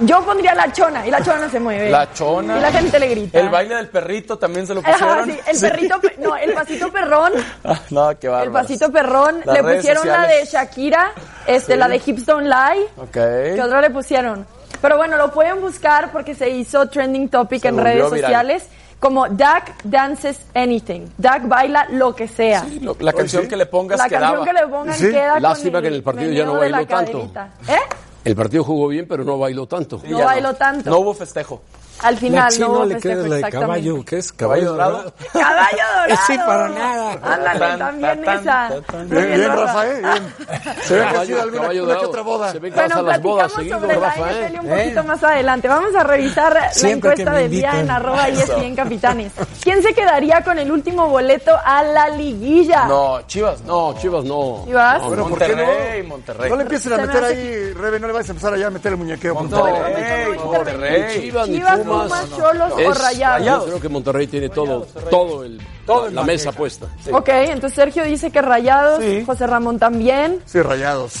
[0.00, 1.88] Yo pondría la chona y la chona no se mueve.
[1.90, 2.58] La chona.
[2.58, 3.38] Y la gente le grita.
[3.38, 5.24] El baile del perrito también se lo Ajá, pusieron.
[5.26, 7.32] sí, el perrito, pe- no, el pasito perrón.
[7.64, 8.44] Ah, no, qué bárbaro.
[8.46, 9.40] El pasito perrón.
[9.44, 10.44] Las le pusieron la de.
[10.44, 11.12] Shakira,
[11.46, 12.84] este, la de Hips Don't Lie.
[12.96, 13.12] Ok.
[13.12, 14.46] ¿Qué otra le pusieron?
[14.82, 18.20] Pero bueno, lo pueden buscar porque se hizo trending topic Se en redes viral.
[18.20, 18.68] sociales
[19.00, 21.06] como Dak dances anything.
[21.16, 22.60] Dak baila lo que sea.
[22.62, 24.36] Sí, lo- la canción que le pongas la quedaba.
[24.36, 25.10] canción que le pongan Sí.
[25.10, 27.30] queda Lástima con que en el partido ya no la bailó tanto.
[27.68, 27.78] ¿Eh?
[28.24, 29.98] El partido jugó bien, pero no bailó tanto.
[30.00, 30.88] Sí, No bailó tanto.
[30.90, 31.60] No hubo festejo.
[32.02, 34.32] Al La final chino no le festejo, queda la de caballo, ¿qué es?
[34.32, 35.14] Caballo dorado.
[35.32, 36.20] Caballo dorado.
[36.26, 37.18] Sí, para nada.
[37.22, 38.68] Ándale, también tan, esa.
[38.68, 39.08] tan, tan.
[39.08, 39.64] Muy Bien, bien, Rafa.
[39.64, 40.00] Rafa, ¿eh?
[40.02, 40.34] Bien.
[40.82, 42.08] Se ve que ha sido alguna, una que dorado.
[42.08, 42.52] otra boda.
[42.52, 44.48] Se ve que vas Bueno, a las bodas platicamos seguido, sobre la Rafa, ¿eh?
[44.50, 45.68] NFL un poquito más adelante.
[45.68, 49.32] Vamos a revisar la Siempre encuesta que me del día en arroba ESPN Capitanes.
[49.62, 52.84] ¿Quién se quedaría con el último boleto a la liguilla?
[52.86, 53.94] No, Chivas, no.
[53.98, 54.62] Chivas no.
[54.66, 55.00] ¿Chivas?
[55.00, 55.28] No, Bueno, no.
[55.30, 56.08] ¿por qué Monterrey, no?
[56.08, 56.50] Monterrey.
[56.50, 58.92] No le empiecen a meter ahí, Rebe, no le vayas a empezar allá a meter
[58.92, 59.34] el muñequeo.
[59.34, 60.38] Monterrey.
[60.44, 61.20] Monterrey.
[61.20, 62.04] Chivas, Chivas, Pumas.
[62.06, 63.46] Pumas, Cholos o Es- Rayados.
[63.46, 66.48] Yo creo que Monterrey tiene todo, todo el, Todo la, en la bandeja.
[66.50, 66.86] mesa puesta.
[67.12, 71.12] Ok, entonces Sergio dice que Rayados, José Ramón también, Sí, rayados.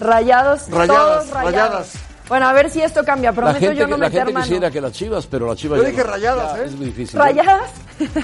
[0.00, 1.30] Rayados, Rayadas, todos Rayados.
[1.32, 1.92] rayadas.
[2.28, 3.30] Bueno, a ver si esto cambia.
[3.30, 4.44] La Prometo gente, yo no la meter gente mano.
[4.44, 6.10] quisiera que las Chivas, pero las Chivas Yo ya dije no.
[6.10, 6.66] rayadas, Ya ¿eh?
[6.66, 7.18] Es muy difícil.
[7.18, 7.70] ¿Rayadas?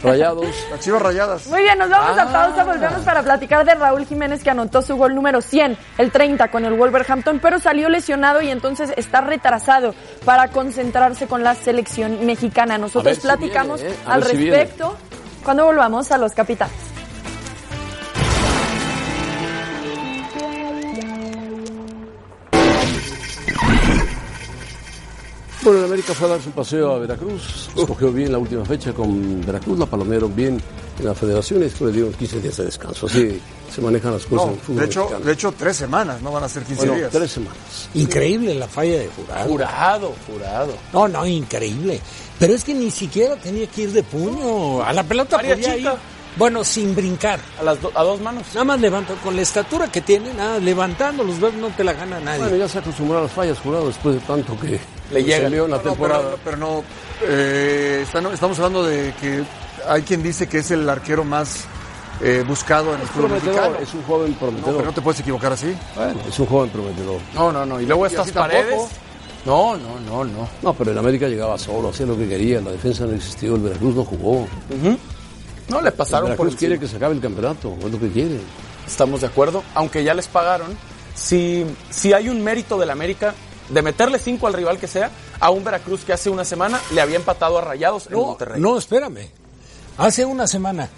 [0.03, 0.47] Rayados.
[0.71, 1.47] Las chivas rayadas.
[1.49, 2.23] Muy bien, nos vamos Ah.
[2.23, 6.11] a pausa, volvemos para platicar de Raúl Jiménez que anotó su gol número 100, el
[6.11, 11.55] 30 con el Wolverhampton, pero salió lesionado y entonces está retrasado para concentrarse con la
[11.55, 12.79] selección mexicana.
[12.79, 13.99] Nosotros si platicamos viene, ¿eh?
[14.07, 14.51] Al viene.
[14.57, 14.97] respecto
[15.45, 16.94] cuando volvamos a los capitanes.
[25.65, 27.71] Bueno, el América fue a darse un paseo a Veracruz.
[27.75, 30.61] Escogió bien la última fecha con Veracruz, la palomearon bien
[30.99, 33.07] en la federación y después le dieron 15 días de descanso.
[33.07, 33.41] Así
[33.75, 35.25] se manejan las cosas No, en el fútbol de, hecho, mexicano.
[35.25, 37.11] de hecho, tres semanas, no van a ser 15 bueno, días.
[37.11, 37.89] tres semanas.
[37.95, 39.49] Increíble la falla de jurado.
[39.49, 40.75] Jurado, jurado.
[40.93, 41.99] No, no, increíble.
[42.39, 44.83] Pero es que ni siquiera tenía que ir de puño.
[44.83, 45.77] A la pelota podía chica.
[45.77, 45.91] ir.
[46.37, 47.41] Bueno, sin brincar.
[47.59, 48.43] A, las do- a dos manos.
[48.53, 51.93] Nada más levantó, con la estatura que tiene, nada, levantando los brazos no te la
[51.95, 52.41] gana nadie.
[52.41, 54.81] Bueno, ya se acostumbró a las fallas jurado después de tanto que
[55.13, 55.43] Le llega.
[55.43, 56.23] salió en la No, no, temporada.
[56.23, 56.85] pero, pero no,
[57.23, 59.45] eh, están- estamos hablando de que
[59.89, 61.65] hay quien dice que es el arquero más
[62.23, 63.77] eh, buscado en el prometedor, mexicano.
[63.83, 64.75] es un joven No, prometedor.
[64.77, 65.75] pero no te puedes equivocar así.
[65.97, 67.21] Bueno, es un joven prometedor.
[67.35, 67.81] No, no, no.
[67.81, 68.57] Y luego estas así tampoco.
[68.63, 68.81] paredes.
[69.45, 70.49] No, no, no, no.
[70.63, 73.63] No, pero el América llegaba solo, hacía lo que quería, la defensa no existió, el
[73.63, 74.47] Veracruz no jugó.
[75.69, 76.87] No le El pasaron por Veracruz quiere encima.
[76.87, 78.39] que se acabe el campeonato, es lo que quiere.
[78.87, 79.63] Estamos de acuerdo.
[79.75, 80.69] Aunque ya les pagaron,
[81.15, 83.35] si, si hay un mérito del América
[83.69, 87.01] de meterle cinco al rival que sea, a un Veracruz que hace una semana le
[87.01, 88.61] había empatado a Rayados en No, Monterrey.
[88.61, 89.29] no, espérame.
[89.97, 90.89] Hace una semana.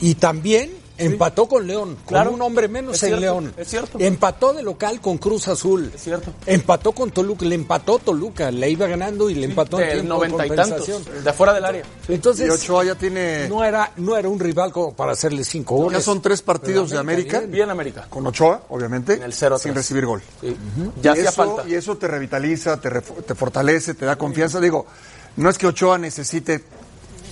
[0.00, 2.30] Y también empató con León, Claro.
[2.30, 3.54] con un hombre menos Es en cierto, León.
[3.56, 3.98] es cierto.
[4.00, 5.90] Empató de local con Cruz Azul.
[5.94, 6.32] Es cierto.
[6.46, 10.28] Empató con Toluca, le empató Toluca, le iba ganando y le empató en tiempo de
[10.30, 10.86] noventa y tantos.
[11.24, 11.82] De afuera del área.
[12.08, 13.48] Entonces, Y Ochoa ya tiene.
[13.48, 15.98] no era, no era un rival como para hacerle cinco goles.
[15.98, 17.38] Ya son tres partidos de América.
[17.40, 17.50] bien.
[17.50, 18.06] Bien América.
[18.08, 19.14] Con Ochoa, obviamente.
[19.14, 19.58] En el 0-3.
[19.58, 20.22] sin recibir gol.
[21.02, 21.68] Ya y, hacía eso, falta.
[21.68, 24.60] y eso te revitaliza, te fortalece, te da confianza.
[24.60, 24.86] Digo,
[25.36, 26.62] no es que Ochoa necesite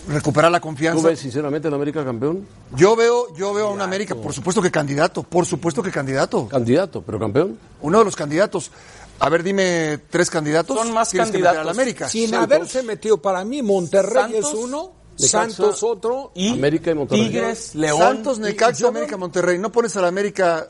[0.08, 1.06] recuperar la ¿Tú confianza.
[1.08, 2.46] ves sinceramente el América campeón?
[2.76, 6.48] Yo veo, yo veo a un América, por supuesto que candidato, por supuesto que candidato.
[6.48, 7.58] Candidato, pero campeón.
[7.82, 8.70] Uno de los candidatos.
[9.18, 10.76] A ver, dime tres candidatos.
[10.78, 11.58] Son más que candidatos.
[11.60, 12.08] al América.
[12.08, 12.44] Sin Santos.
[12.56, 16.32] haberse metido para mí, Monterrey Santos, es uno, Necaxa, Santos otro.
[16.34, 17.26] Y América y Monterrey.
[17.28, 17.98] Tigres, León.
[17.98, 19.58] Santos, Necaxa, América, Monterrey.
[19.58, 20.68] ¿No pones al América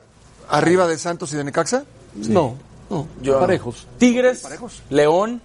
[0.49, 1.85] arriba de Santos y de Necaxa?
[2.17, 2.57] No,
[2.91, 3.87] no, Yo- parejos.
[3.99, 4.83] Tigres, Parejos.
[4.91, 5.41] León,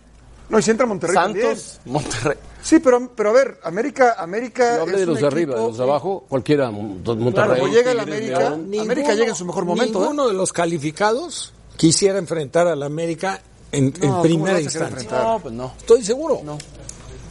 [0.50, 1.46] No, y si entra Monterrey también.
[1.58, 2.38] Santos, Monterrey.
[2.62, 4.76] Sí, pero, pero a ver, América, América.
[4.78, 7.72] Yo hablé es de los un de arriba, de los de abajo, cualquiera, Mon- Monterrey.
[7.72, 8.48] Llega el América.
[8.48, 10.02] América llega en su mejor momento, ¿eh?
[10.02, 15.10] Ninguno de los calificados quisiera enfrentar al América en, en ¿cómo primera instancia.
[15.24, 15.74] No, pues no.
[15.78, 16.42] Estoy seguro.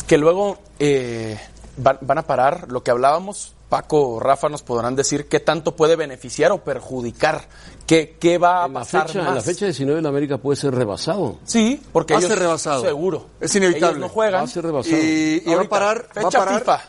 [0.07, 1.39] que luego eh,
[1.77, 3.53] van, van a parar lo que hablábamos.
[3.69, 7.49] Paco, Rafa nos podrán decir qué tanto puede beneficiar o perjudicar,
[7.87, 9.29] qué, qué va a En la, pasar fecha, más.
[9.31, 11.39] en la fecha 19 el América puede ser rebasado.
[11.45, 12.83] Sí, porque Va a ser rebasado.
[12.85, 13.27] seguro.
[13.41, 13.89] Es inevitable.
[13.97, 14.41] Ellos no juegan.
[14.43, 14.97] Va a ser rebasado.
[14.97, 16.81] Y, y va a parar, va a fecha parar FIFA.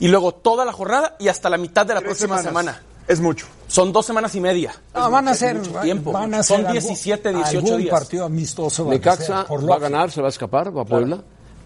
[0.00, 2.76] Y luego toda la jornada y hasta la mitad de la tres próxima semanas.
[2.76, 2.82] semana.
[3.08, 3.46] Es mucho.
[3.66, 4.72] Son dos semanas y media.
[4.94, 6.12] Ah, van a ser, mucho tiempo.
[6.12, 7.98] van a Son ser 17, algún- 18 algún días.
[7.98, 8.84] partido amistoso.
[8.84, 11.18] van a Necaxa ser, por va a ganar, se va a escapar, va a Puebla.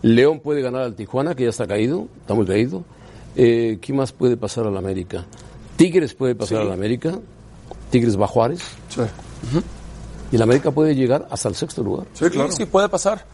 [0.02, 2.82] León puede ganar al Tijuana, que ya está caído, está muy caído.
[3.36, 5.24] Eh, ¿Quién más puede pasar al América?
[5.76, 7.18] Tigres puede pasar al América.
[7.90, 8.60] Tigres va a Juárez.
[8.88, 9.00] Sí,
[10.32, 12.06] Y el América puede llegar hasta el sexto lugar.
[12.14, 12.50] sí, claro.
[12.50, 13.24] Sí, sí, puede pasar.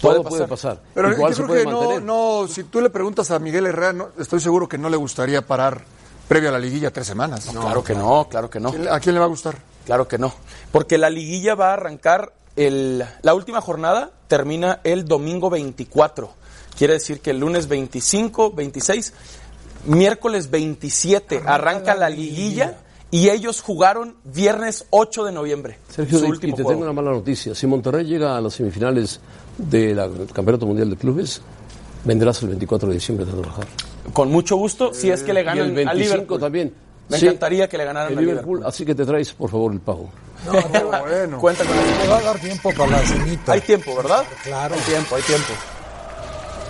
[0.00, 0.82] Todo Puede puede pasar.
[0.94, 2.02] Pero Igual yo se creo puede que no, mantener.
[2.02, 5.40] no, si tú le preguntas a Miguel Herrera, no, estoy seguro que no le gustaría
[5.46, 5.84] parar
[6.28, 7.46] previo a la liguilla tres semanas.
[7.50, 8.70] claro que no, claro que no.
[8.70, 9.56] ¿Quién le- ¿A quién le va a gustar?
[9.86, 10.34] Claro que no.
[10.70, 16.30] Porque la liguilla va a arrancar el, la última jornada termina el domingo 24.
[16.76, 19.12] Quiere decir que el lunes 25, 26,
[19.86, 22.78] miércoles 27 arranca, la liguilla
[23.10, 25.78] y ellos jugaron viernes 8 de noviembre.
[25.88, 26.70] Sergio, su y- y último te juego.
[26.80, 27.54] tengo una mala noticia.
[27.54, 29.20] Si Monterrey llega a las semifinales
[29.56, 29.96] del
[30.32, 31.40] Campeonato Mundial de Clubes,
[32.04, 33.66] vendrás el 24 de diciembre a trabajar.
[34.12, 36.40] Con mucho gusto, si es que le Y ganan el 25 al Liverpool.
[36.40, 36.74] también.
[37.08, 38.68] Me Sí, encantaría que le ganaran el Liverpool, Liverpool.
[38.68, 40.08] así que te traes, por favor, el pago.
[41.08, 41.38] bueno.
[41.38, 42.02] Cuenta con eso.
[42.02, 43.52] Le va a dar tiempo para la cenita.
[43.52, 44.24] Hay tiempo, ¿verdad?
[44.42, 44.74] Claro.
[44.74, 45.52] Hay tiempo, hay tiempo.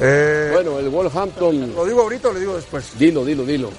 [0.00, 2.98] Eh, Bueno, el Wolverhampton, ¿Lo digo ahorita o lo digo después?
[2.98, 3.70] dilo, dilo, dilo.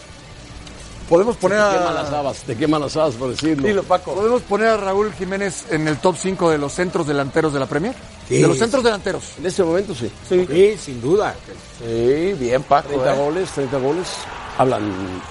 [1.08, 3.66] Podemos poner Te queman las a, habas, te queman las habas por decirlo.
[3.66, 4.14] Dilo, Paco.
[4.14, 7.66] podemos poner a Raúl Jiménez en el top 5 de los centros delanteros de la
[7.66, 7.94] Premier.
[8.28, 8.42] Sí.
[8.42, 9.24] De los centros delanteros.
[9.40, 10.12] En este momento sí.
[10.28, 11.34] Sí, sin duda.
[11.80, 12.90] Sí, bien, Paco.
[12.90, 13.18] 30 ¿eh?
[13.18, 14.08] goles, 30 goles.
[14.58, 14.82] Hablan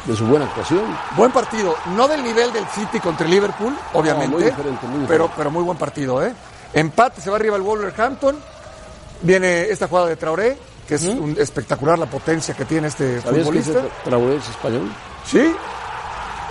[0.05, 0.85] de su buena actuación.
[1.17, 5.09] Buen partido, no del nivel del City contra el Liverpool, obviamente, muy diferente, muy diferente.
[5.09, 6.33] Pero, pero muy buen partido, ¿eh?
[6.73, 8.37] Empate, se va arriba el Wolverhampton,
[9.23, 13.49] viene esta jugada de Traoré, que es un- espectacular la potencia que tiene este ¿Sabías
[13.51, 14.03] que ese futbolista.
[14.05, 14.93] Traoré es español?
[15.27, 15.57] Sí,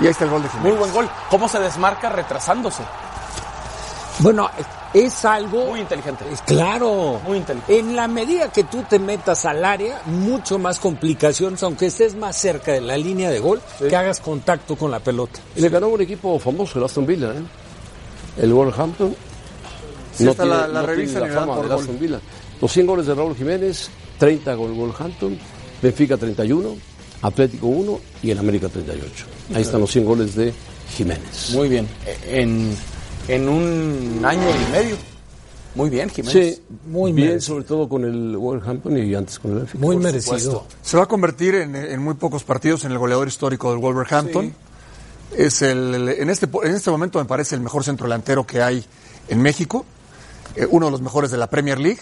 [0.02, 0.72] y ahí está el gol de Jiménez.
[0.74, 1.10] Muy buen gol.
[1.30, 2.84] ¿Cómo se desmarca retrasándose?
[4.20, 4.50] Bueno,
[4.94, 5.66] es algo...
[5.68, 6.24] Muy inteligente.
[6.32, 7.20] Es claro.
[7.28, 7.80] Muy inteligente.
[7.80, 12.38] En la medida que tú te metas al área, mucho más complicaciones, aunque estés más
[12.38, 15.40] cerca de la línea de gol, que hagas contacto con la pelota.
[15.56, 17.44] Y le ganó un equipo famoso, el Aston Villa, ¿eh?
[18.42, 19.16] El Wolverhampton.
[20.18, 21.80] Sí, esta la- la revisan tiene la fama del gol.
[21.80, 22.20] Aston Villa.
[22.62, 25.38] Los 100 goles de Raúl Jiménez, 30 con el Wolverhampton,
[25.82, 26.76] Benfica 31,
[27.22, 29.26] Atlético 1 y el América 38.
[29.54, 30.54] Ahí están los 100 goles de
[30.96, 31.50] Jiménez.
[31.52, 31.86] Muy bien.
[32.28, 32.76] En,
[33.28, 34.96] en un año y medio.
[35.76, 36.56] Muy bien, Jiménez.
[36.56, 37.54] Sí, Muy bien, merecido.
[37.56, 39.80] sobre todo con el Wolverhampton y antes con el Benfica.
[39.80, 40.38] Muy merecido.
[40.38, 40.68] supuesto.
[40.82, 44.54] Se va a convertir en, en muy pocos partidos en el goleador histórico del Wolverhampton.
[45.36, 48.62] Es el, en, este, po- en este momento me parece el mejor centro delantero que
[48.62, 48.86] hay
[49.28, 49.86] en México,
[50.56, 52.00] eh, uno de los mejores de la Premier League,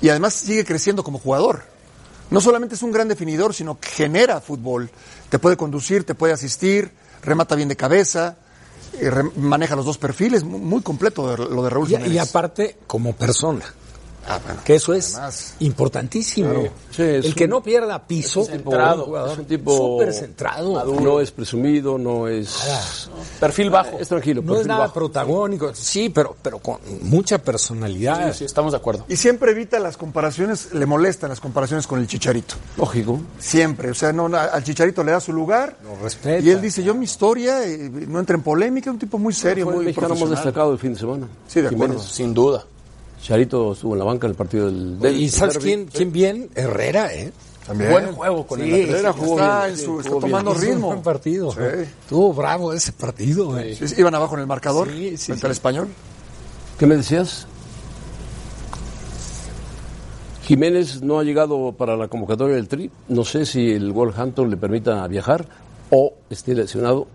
[0.00, 1.64] y además sigue creciendo como jugador.
[2.30, 4.88] No solamente es un gran definidor, sino que genera fútbol.
[5.28, 6.90] Te puede conducir, te puede asistir,
[7.22, 8.36] remata bien de cabeza,
[9.36, 13.64] maneja los dos perfiles, mu- muy completo de- lo de Raúl y aparte, como persona.
[14.26, 14.60] Ah, bueno.
[14.64, 15.54] Que eso es Además.
[15.60, 16.64] importantísimo.
[16.90, 20.84] Sí, es el que no pierda piso, Es jugador es un tipo súper centrado.
[21.00, 23.08] No es presumido, no es.
[23.40, 23.98] Perfil bajo.
[23.98, 24.42] Es tranquilo.
[24.42, 24.94] No es nada bajo.
[24.94, 28.32] protagónico, sí, pero, pero con mucha personalidad.
[28.32, 29.04] Sí, sí, estamos de acuerdo.
[29.08, 32.54] Y siempre evita las comparaciones, le molestan las comparaciones con el Chicharito.
[32.76, 33.20] Lógico.
[33.38, 33.90] Siempre.
[33.90, 35.76] O sea, no, no, al Chicharito le da su lugar.
[35.82, 36.44] Lo respeta.
[36.44, 39.68] Y él dice, yo mi historia, eh, no entra en polémica, un tipo muy serio,
[39.68, 40.44] el muy mexicano más profesional.
[40.44, 41.28] destacado del fin de semana.
[41.46, 41.94] Sí, de acuerdo.
[41.94, 42.10] Jiménez.
[42.10, 42.64] Sin duda.
[43.24, 44.98] Charito estuvo en la banca en el partido del.
[45.00, 46.50] del y ¿sabes quién, quién bien?
[46.54, 47.32] Herrera, ¿eh?
[47.66, 47.90] También.
[47.90, 48.90] Buen juego con Sí, el.
[48.90, 50.30] Herrera jugó Está bien, en su- está jugó bien.
[50.30, 50.86] tomando ritmo.
[50.88, 51.50] buen partido.
[51.52, 51.58] Sí.
[52.02, 53.58] Estuvo bravo ese partido.
[53.62, 55.46] Sí, sí, iban abajo en el marcador Sí, sí, frente sí.
[55.46, 55.88] al español.
[56.78, 57.46] ¿Qué me decías?
[60.42, 62.90] Jiménez no ha llegado para la convocatoria del Tri.
[63.08, 65.46] No sé si el Wolverhampton le permita viajar
[65.90, 67.06] o esté lesionado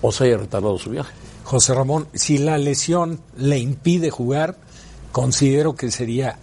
[0.00, 1.12] o se haya retardado su viaje.
[1.44, 4.56] José Ramón, si la lesión le impide jugar,
[5.12, 6.38] considero que sería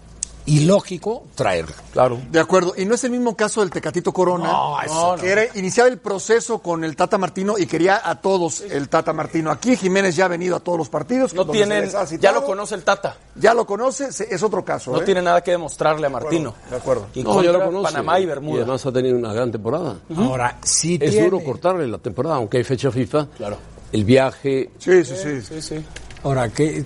[0.46, 1.76] ilógico traerlo.
[1.94, 2.18] Claro.
[2.32, 2.74] De acuerdo.
[2.76, 4.48] Y no es el mismo caso del Tecatito Corona.
[4.52, 8.62] No, eso que era, iniciaba el proceso con el Tata Martino y quería a todos
[8.62, 9.52] el Tata Martino.
[9.52, 11.36] Aquí Jiménez ya ha venido a todos los partidos.
[11.36, 13.18] No tienen, ya lo conoce el Tata.
[13.36, 14.92] Ya lo conoce, es otro caso.
[14.92, 15.06] No ¿eh?
[15.06, 16.56] tiene nada que demostrarle a Martino.
[16.70, 17.08] De acuerdo.
[17.14, 17.84] Y No, ya lo conoce.
[17.92, 18.58] Panamá y Y Bermuda.
[18.64, 19.98] además ha tenido una gran temporada.
[20.18, 23.28] Ahora, si Es tiene- duro cortarle la temporada, aunque hay fecha FIFA.
[23.38, 23.58] Claro.
[23.92, 24.72] El viaje.
[24.80, 25.42] Sí, sí, sí.
[25.42, 25.86] Sí, sí.
[26.24, 26.84] Ahora, que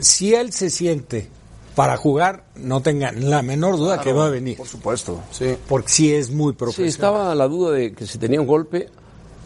[0.00, 1.28] si él se siente
[1.74, 4.56] para jugar, no tengan la menor duda que va a venir.
[4.56, 5.20] Por supuesto.
[5.32, 5.56] Sí.
[5.68, 6.88] Porque sí es muy Sí, profesional.
[6.88, 8.88] estaba la duda de que si tenía un golpe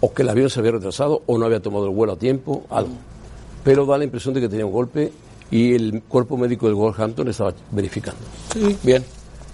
[0.00, 2.64] o que el avión se había retrasado o no había tomado el vuelo a tiempo,
[2.70, 2.92] algo.
[3.64, 5.10] Pero da la impresión de que tenía un golpe
[5.50, 8.20] y el cuerpo médico del Wolverhampton estaba verificando
[8.82, 9.02] Bien.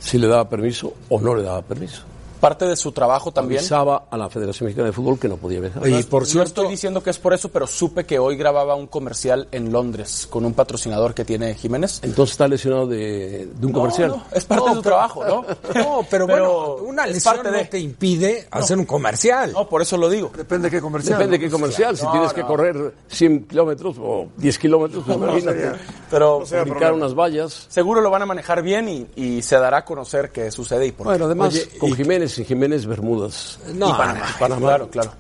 [0.00, 2.02] si le daba permiso o no le daba permiso.
[2.44, 3.60] Parte de su trabajo también.
[3.60, 5.88] Avisaba a la Federación Mexicana de Fútbol que no podía viajar.
[5.88, 8.74] Y por no cierto, estoy diciendo que es por eso, pero supe que hoy grababa
[8.74, 12.00] un comercial en Londres con un patrocinador que tiene Jiménez.
[12.02, 14.10] Entonces está lesionado de, de un comercial.
[14.10, 15.46] No, no, es parte de su trabajo, ¿no?
[15.74, 17.64] no, pero, bueno, una es lesión parte no de.
[17.64, 19.52] te impide hacer un comercial.
[19.52, 20.30] No, por eso lo digo.
[20.36, 21.18] Depende de qué comercial.
[21.18, 21.48] Depende de ¿no?
[21.48, 21.96] qué comercial.
[21.96, 25.72] Si tienes que correr 100 kilómetros o 10 kilómetros, pues imagínate.
[26.10, 27.66] Pero Brincar unas vallas.
[27.70, 30.92] seguro lo van a manejar bien y, y se dará a conocer qué sucede y
[30.92, 31.12] por qué.
[31.12, 33.58] Bueno, además, Oye, con y- Jiménez y Jiménez Bermudas.
[33.74, 34.34] No, y Panamá.
[34.60, 35.12] Claro, claro.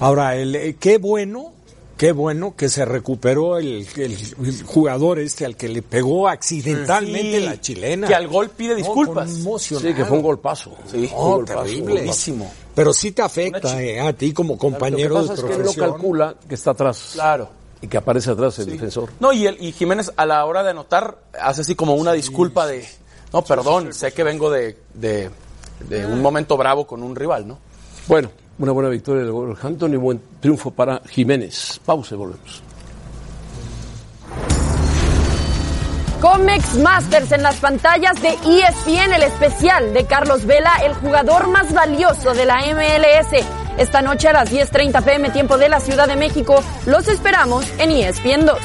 [0.00, 1.52] Ahora, el, eh, qué bueno,
[1.96, 7.38] qué bueno que se recuperó el, el- el jugador este al que le pegó accidentalmente
[7.40, 8.08] Sí, la chilena.
[8.08, 9.30] que al gol pide disculpas.
[9.58, 10.72] Sí, que fue un golpazo.
[10.90, 11.06] Sí.
[11.08, 12.02] Fue un golpazo, terrible.
[12.02, 12.50] un.
[12.74, 15.52] Pero sí te afecta eh, a ti como compañero Lo que pasa de es que
[15.52, 15.90] él no profesión.
[15.92, 17.10] calcula que está atrás.
[17.12, 17.50] Claro.
[17.82, 19.10] Y que aparece atrás el defensor.
[19.20, 22.64] No, y, el, y Jiménez a la hora de anotar hace así como una disculpa
[22.66, 22.84] de,
[23.32, 25.28] no, perdón, sé que vengo de, de,
[25.88, 27.58] de un momento bravo con un rival, ¿no?
[28.08, 31.80] Bueno, una buena victoria del Wolverhampton y buen triunfo para Jiménez.
[31.84, 32.62] Pausa y volvemos.
[36.20, 41.72] Comex Masters en las pantallas de ESPN, el especial de Carlos Vela, el jugador más
[41.74, 43.44] valioso de la MLS.
[43.76, 46.62] Esta noche a las 10.30 pm, tiempo de la Ciudad de México.
[46.86, 48.58] Los esperamos en ESPN 2.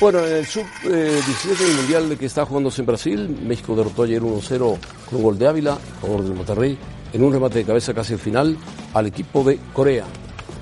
[0.00, 4.58] Bueno, en el sub-17 del Mundial que está jugándose en Brasil, México derrotó ayer 1-0
[4.58, 6.78] con un gol de Ávila, a favor del Monterrey,
[7.12, 8.56] en un remate de cabeza casi al final
[8.94, 10.04] al equipo de Corea.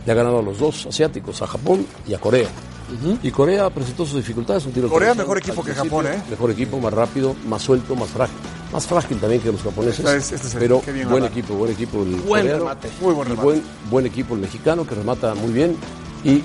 [0.07, 2.49] Le ha ganado a los dos asiáticos, a Japón y a Corea.
[3.23, 4.65] Y Corea presentó sus dificultades.
[4.65, 6.23] Un tiro Corea mejor equipo que Japón, ¿eh?
[6.31, 8.37] Mejor equipo, más rápido, más suelto, más frágil.
[8.73, 9.99] Más frágil también que los japoneses.
[10.01, 11.27] Este es- este es el- pero buen remate.
[11.27, 12.59] equipo, buen equipo el Buen coreano.
[12.61, 12.89] remate.
[13.03, 13.45] Muy buen Y remate.
[13.47, 15.77] buen, buen equipo el mexicano que remata muy bien
[16.25, 16.43] y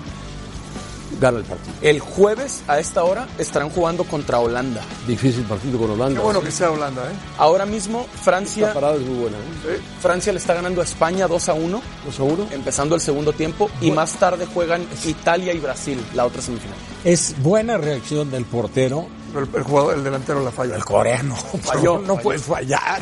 [1.20, 1.74] gana el partido.
[1.82, 4.82] El jueves a esta hora estarán jugando contra Holanda.
[5.08, 6.20] Difícil partido con Holanda.
[6.20, 7.16] Qué bueno que sea Holanda, ¿eh?
[7.38, 9.38] Ahora mismo Esta Francia, parada es muy buena.
[9.38, 9.80] ¿eh?
[10.02, 12.48] Francia le está ganando a España 2 a 1, 2 a 1.
[12.52, 16.78] empezando el segundo tiempo, y más tarde juegan Italia y Brasil, la otra semifinal.
[17.04, 19.08] Es buena reacción del portero.
[19.36, 20.76] El, el jugador, el delantero la falla.
[20.76, 22.22] El coreano Falló, no falló.
[22.22, 23.02] puede fallar.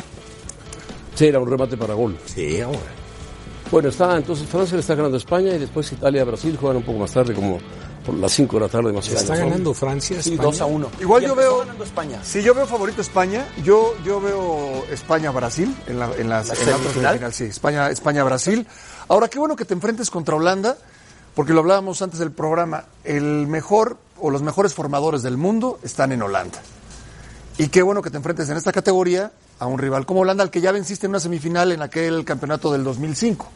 [1.14, 2.16] Sí, era un remate para gol.
[2.24, 2.80] Sí, hombre.
[3.70, 6.82] Bueno, está entonces Francia le está ganando a España y después Italia Brasil juegan un
[6.82, 7.58] poco más tarde, como
[8.04, 9.44] por las 5 de la tarde más o Está menos, ¿no?
[9.50, 10.22] ganando Francia.
[10.22, 10.42] Sí, España.
[10.50, 10.88] 2 a 1.
[11.00, 12.20] Igual Y yo veo- ganando España.
[12.24, 16.60] Si yo veo favorito España, yo, yo veo España-Brasil en la, en las- ¿La en
[16.60, 16.92] la otra semifinal?
[17.12, 18.66] semifinal, sí, España- España-Brasil.
[19.08, 20.76] Ahora, qué bueno que te enfrentes contra Holanda,
[21.34, 26.12] porque lo hablábamos antes del programa, el mejor o los mejores formadores del mundo están
[26.12, 26.58] en Holanda.
[27.58, 30.50] Y qué bueno que te enfrentes en esta categoría a un rival como Holanda, al
[30.50, 33.48] que ya venciste en una semifinal en aquel campeonato del 2005.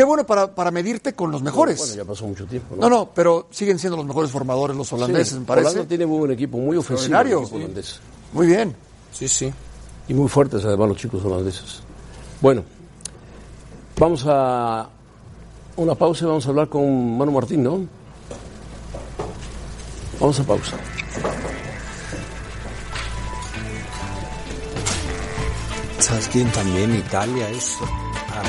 [0.00, 1.76] Qué bueno para, para medirte con los mejores.
[1.76, 2.80] Bueno, ya pasó mucho tiempo, ¿no?
[2.80, 5.66] No, no, pero siguen siendo los mejores formadores los holandeses, Sí, me parece.
[5.68, 8.00] Holanda tiene muy buen equipo, muy ofensivo holandés.
[8.32, 8.74] Muy bien.
[9.12, 9.52] Sí, sí.
[10.08, 11.82] Y muy fuertes además los chicos holandeses.
[12.40, 12.64] Bueno,
[13.98, 14.88] vamos a
[15.76, 17.80] una pausa y vamos a hablar con Manu Martín, ¿no?
[20.18, 20.78] Vamos a pausa.
[25.98, 26.96] ¿Sabes quién también?
[26.96, 27.76] Italia es.
[28.30, 28.42] Ah,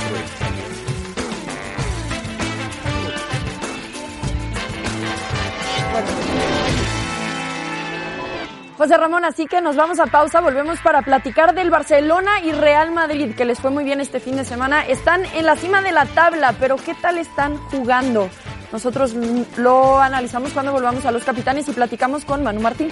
[8.82, 12.91] José Ramón, así que nos vamos a pausa, volvemos para platicar del Barcelona y Real
[12.91, 14.84] Madrid, que les fue muy bien este fin de semana.
[14.84, 18.28] Están en la cima de la tabla, pero ¿qué tal están jugando?
[18.72, 19.13] Nosotros
[19.58, 22.89] lo analizamos cuando volvamos a los capitanes y platicamos con Manu Martín.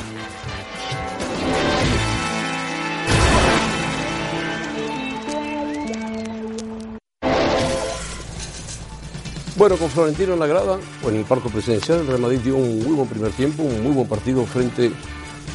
[9.56, 12.58] Bueno, con Florentino en la grada, o en el parque presidencial, el Real Madrid dio
[12.58, 14.92] un muy buen primer tiempo, un muy buen partido frente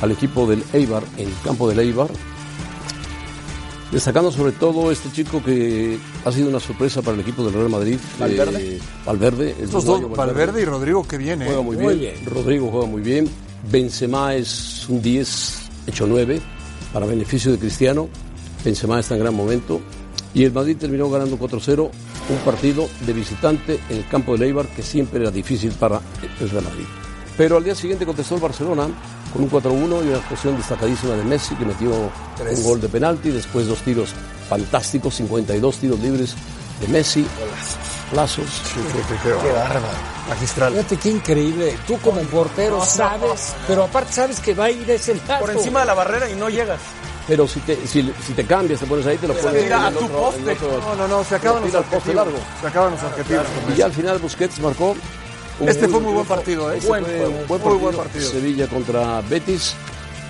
[0.02, 2.08] al equipo del Eibar, en el campo del Eibar.
[3.90, 7.68] Destacando sobre todo este chico que ha sido una sorpresa para el equipo del Real
[7.68, 7.96] Madrid.
[8.18, 8.76] ¿Valverde?
[8.76, 9.54] eh, Valverde.
[9.58, 11.44] el Estos dos, Valverde y Rodrigo, que viene.
[11.46, 12.14] Juega muy, Muy bien.
[12.14, 12.26] bien.
[12.26, 13.28] Rodrigo juega muy bien.
[13.70, 16.40] Benzema es un 10 hecho 9
[16.92, 18.08] para beneficio de Cristiano.
[18.64, 19.80] Benzema está en gran momento.
[20.32, 21.88] Y el Madrid terminó ganando 4-0
[22.30, 26.00] un partido de visitante en el campo de Eibar que siempre era difícil para
[26.40, 26.84] el Real Madrid.
[27.36, 28.88] Pero al día siguiente contestó el Barcelona
[29.34, 33.30] con un 4-1 y una actuación destacadísima de Messi que metió un gol de penalti,
[33.30, 34.10] después dos tiros
[34.48, 36.34] fantásticos, 52 tiros libres
[36.80, 37.26] de Messi,
[38.10, 38.46] plazos.
[39.22, 39.86] Qué bárbaro.
[40.28, 40.72] Magistral.
[40.72, 41.76] Fíjate qué increíble.
[41.86, 45.40] Tú como portero sabes, pero aparte sabes que va a ir ese lado.
[45.40, 46.80] Por encima de la barrera y no llegas.
[47.26, 50.04] Pero si te, si, si te cambias, te pones ahí, te lo pones a tu
[50.04, 50.52] otro- poste.
[50.52, 52.14] otro- No, no, no, se acaban los objetivos.
[52.16, 52.38] largo.
[52.60, 53.44] Se acaban los objetivos.
[53.72, 54.94] Y ya al final Busquets marcó.
[55.60, 56.76] Un Este fue muy buen partido, ¿eh?
[56.78, 57.78] Este Buen fue un buen muy partido.
[57.78, 58.30] buen partido.
[58.30, 59.74] Sevilla contra Betis.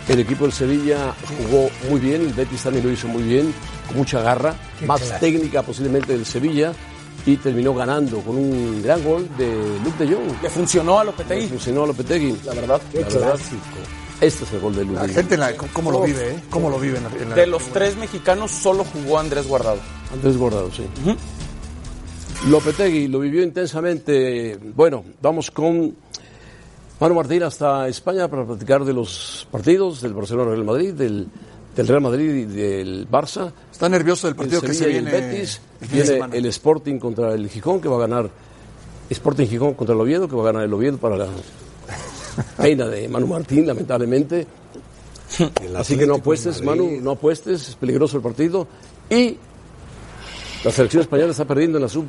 [0.08, 1.14] El equipo del Sevilla
[1.48, 3.54] jugó muy bien, el Betis también lo hizo muy bien,
[3.88, 4.54] con mucha garra,
[4.86, 5.18] más claro.
[5.20, 6.74] técnica posiblemente del Sevilla
[7.24, 9.50] y terminó ganando con un gran gol de
[9.82, 10.42] Luke de Jong.
[10.42, 11.48] Le funcionó a Le Lopetegui.
[11.48, 12.36] funcionó a Lopetegui.
[12.44, 13.62] La verdad, Qué la verdad, clásico.
[14.20, 16.42] este es el gol de Luke La gente, en la- ¿cómo lo vive, eh?
[16.50, 19.78] ¿Cómo lo vive en la, en la- De los tres mexicanos solo jugó Andrés Guardado.
[20.12, 20.82] Andrés Guardado, sí.
[22.48, 24.58] Lopetegui lo vivió intensamente.
[24.76, 25.94] Bueno, vamos con
[27.00, 31.26] Manu Martín hasta España para platicar de los partidos del Barcelona Real Madrid, del,
[31.74, 33.50] del Real Madrid y del Barça.
[33.72, 35.10] Está nervioso el El partido que se viene.
[35.10, 35.60] el Betis.
[35.90, 38.30] Viene el Sporting contra el Gijón, que va a ganar.
[39.08, 41.28] Sporting Gijón contra el Oviedo, que va a ganar el Oviedo para la
[42.58, 44.46] pena de Manu Martín, lamentablemente.
[45.76, 48.68] Así que no apuestes, Manu, no apuestes, es peligroso el partido.
[49.08, 49.38] Y
[50.62, 52.04] la selección española está perdiendo en la sub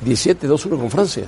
[0.00, 1.24] 17, 2-1 con Francia.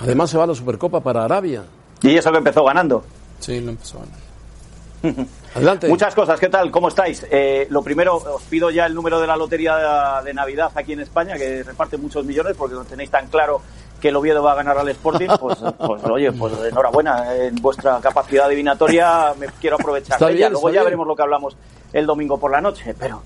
[0.00, 1.64] Además se va a la Supercopa para Arabia.
[2.02, 3.04] Y eso que empezó ganando.
[3.40, 5.26] Sí, lo empezó ganar.
[5.54, 5.88] Adelante.
[5.88, 6.70] Muchas cosas, ¿qué tal?
[6.70, 7.26] ¿Cómo estáis?
[7.30, 11.00] Eh, lo primero, os pido ya el número de la lotería de Navidad aquí en
[11.00, 13.62] España, que reparte muchos millones, porque no tenéis tan claro
[14.00, 15.28] que el Oviedo va a ganar al Sporting.
[15.40, 17.34] Pues, pues oye, pues enhorabuena.
[17.34, 20.50] En vuestra capacidad adivinatoria me quiero aprovechar de ella.
[20.50, 20.84] Luego ya bien.
[20.84, 21.56] veremos lo que hablamos
[21.92, 23.22] el domingo por la noche, pero,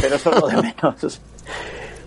[0.00, 1.20] pero eso es lo de menos.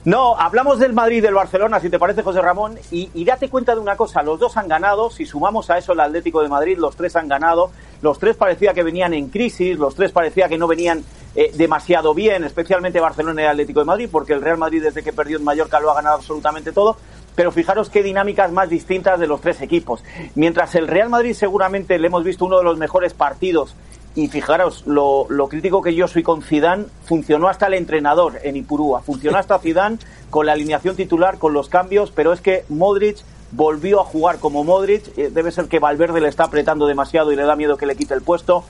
[0.05, 3.73] No, hablamos del Madrid y del Barcelona, si te parece, José Ramón, y, date cuenta
[3.73, 6.77] de una cosa, los dos han ganado, si sumamos a eso el Atlético de Madrid,
[6.77, 10.57] los tres han ganado, los tres parecía que venían en crisis, los tres parecía que
[10.57, 14.83] no venían eh, demasiado bien, especialmente Barcelona y Atlético de Madrid, porque el Real Madrid
[14.83, 16.97] desde que perdió en Mallorca lo ha ganado absolutamente todo,
[17.33, 20.03] pero fijaros qué dinámicas más distintas de los tres equipos.
[20.35, 23.73] Mientras el Real Madrid seguramente le hemos visto uno de los mejores partidos
[24.15, 28.55] y fijaros, lo, lo crítico que yo soy con Zidane, funcionó hasta el entrenador en
[28.55, 29.97] Ipurúa, funcionó hasta Zidane
[30.29, 33.17] con la alineación titular, con los cambios, pero es que Modric
[33.51, 37.35] volvió a jugar como Modric, eh, debe ser que Valverde le está apretando demasiado y
[37.35, 38.63] le da miedo que le quite el puesto.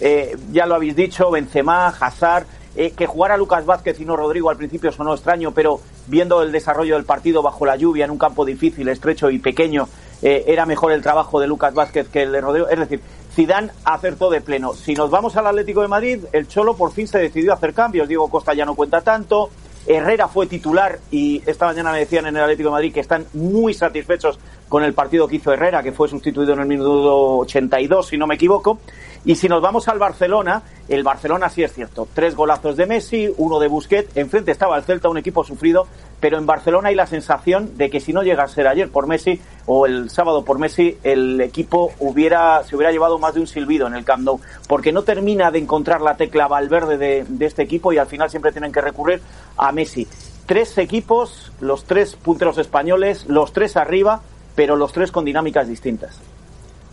[0.00, 4.50] Eh, ya lo habéis dicho, Benzema, Hazard, eh, que jugara Lucas Vázquez y no Rodrigo
[4.50, 8.18] al principio sonó extraño, pero viendo el desarrollo del partido bajo la lluvia en un
[8.18, 9.88] campo difícil, estrecho y pequeño,
[10.22, 12.68] eh, era mejor el trabajo de Lucas Vázquez que el de Rodrigo.
[12.68, 13.00] Es decir,
[13.38, 14.74] Zidane acertó de pleno.
[14.74, 17.72] Si nos vamos al Atlético de Madrid, el Cholo por fin se decidió a hacer
[17.72, 18.08] cambios.
[18.08, 19.50] Diego Costa ya no cuenta tanto.
[19.86, 23.26] Herrera fue titular y esta mañana me decían en el Atlético de Madrid que están
[23.34, 28.08] muy satisfechos con el partido que hizo Herrera, que fue sustituido en el minuto 82,
[28.08, 28.80] si no me equivoco.
[29.24, 32.08] Y si nos vamos al Barcelona, el Barcelona sí es cierto.
[32.14, 34.16] Tres golazos de Messi, uno de Busquets.
[34.16, 35.86] Enfrente estaba el Celta, un equipo sufrido.
[36.20, 39.06] Pero en Barcelona hay la sensación de que si no llega a ser ayer por
[39.06, 43.46] Messi o el sábado por Messi, el equipo hubiera, se hubiera llevado más de un
[43.46, 44.40] silbido en el Camp Nou.
[44.66, 48.30] Porque no termina de encontrar la tecla Valverde de, de este equipo y al final
[48.30, 49.20] siempre tienen que recurrir
[49.56, 50.08] a Messi.
[50.46, 54.22] Tres equipos, los tres punteros españoles, los tres arriba,
[54.54, 56.18] pero los tres con dinámicas distintas.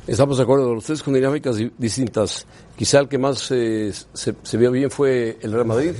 [0.07, 2.45] Estamos de acuerdo, los tres con dinámicas di- distintas.
[2.75, 5.91] Quizá el que más eh, se, se vio bien fue el Real Madrid,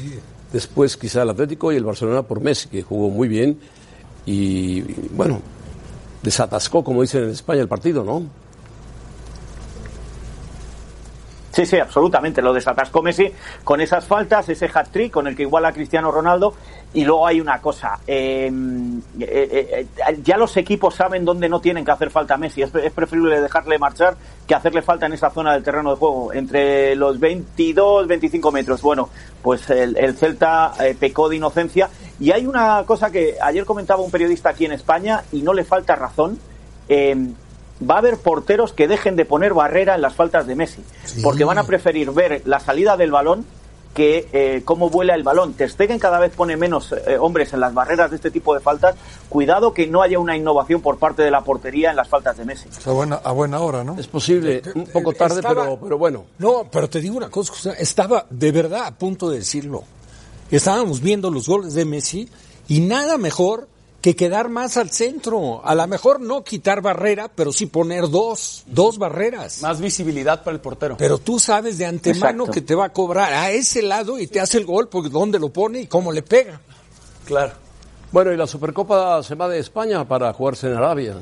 [0.54, 3.60] después quizá el Atlético y el Barcelona por Messi, que jugó muy bien.
[4.28, 4.82] y,
[5.12, 5.42] bueno,
[6.22, 8.24] desatascó, como dicen en España, el partido, ¿no?
[11.52, 12.42] Sí, sí, absolutamente.
[12.42, 13.32] Lo desatascó Messi
[13.64, 16.54] con esas faltas, ese hat-trick con el que iguala a Cristiano Ronaldo.
[16.96, 18.00] Y luego hay una cosa.
[18.08, 18.50] Eh,
[19.20, 22.62] eh, eh, ya los equipos saben dónde no tienen que hacer falta Messi.
[22.62, 24.16] Es, es, preferible dejarle marchar
[24.48, 28.82] que hacerle falta en esa zona del terreno de juego, entre los 22, 25 metros.
[28.82, 29.10] Bueno,
[29.42, 31.90] pues el, el Celta pecó de inocencia.
[32.18, 35.66] Y hay una cosa que ayer comentaba un periodista aquí en España y no le
[35.66, 36.40] falta razón
[36.90, 41.22] va a haber porteros que dejen de poner barrera en las faltas de Messi, sí.
[41.22, 43.46] porque van a preferir ver la salida del balón
[43.96, 45.54] que eh, cómo vuela el balón.
[45.54, 48.60] Ter Stegen cada vez pone menos eh, hombres en las barreras de este tipo de
[48.60, 48.96] faltas.
[49.30, 52.44] Cuidado que no haya una innovación por parte de la portería en las faltas de
[52.44, 52.68] Messi.
[52.86, 53.98] A buena, a buena hora, ¿no?
[53.98, 56.26] Es posible, un poco tarde, estaba, pero, pero bueno.
[56.38, 59.86] No, pero te digo una cosa, estaba de verdad a punto de decirlo.
[60.52, 62.30] Estábamos viendo los goles de Messi
[62.68, 63.70] y nada mejor
[64.06, 65.66] que quedar más al centro.
[65.66, 69.64] A lo mejor no quitar barrera, pero sí poner dos, dos barreras.
[69.64, 70.96] Más visibilidad para el portero.
[70.96, 72.52] Pero tú sabes de antemano Exacto.
[72.52, 75.40] que te va a cobrar a ese lado y te hace el gol porque dónde
[75.40, 76.62] lo pone y cómo le pega.
[77.26, 77.54] Claro.
[78.12, 81.16] Bueno, y la Supercopa se va de España para jugarse en Arabia.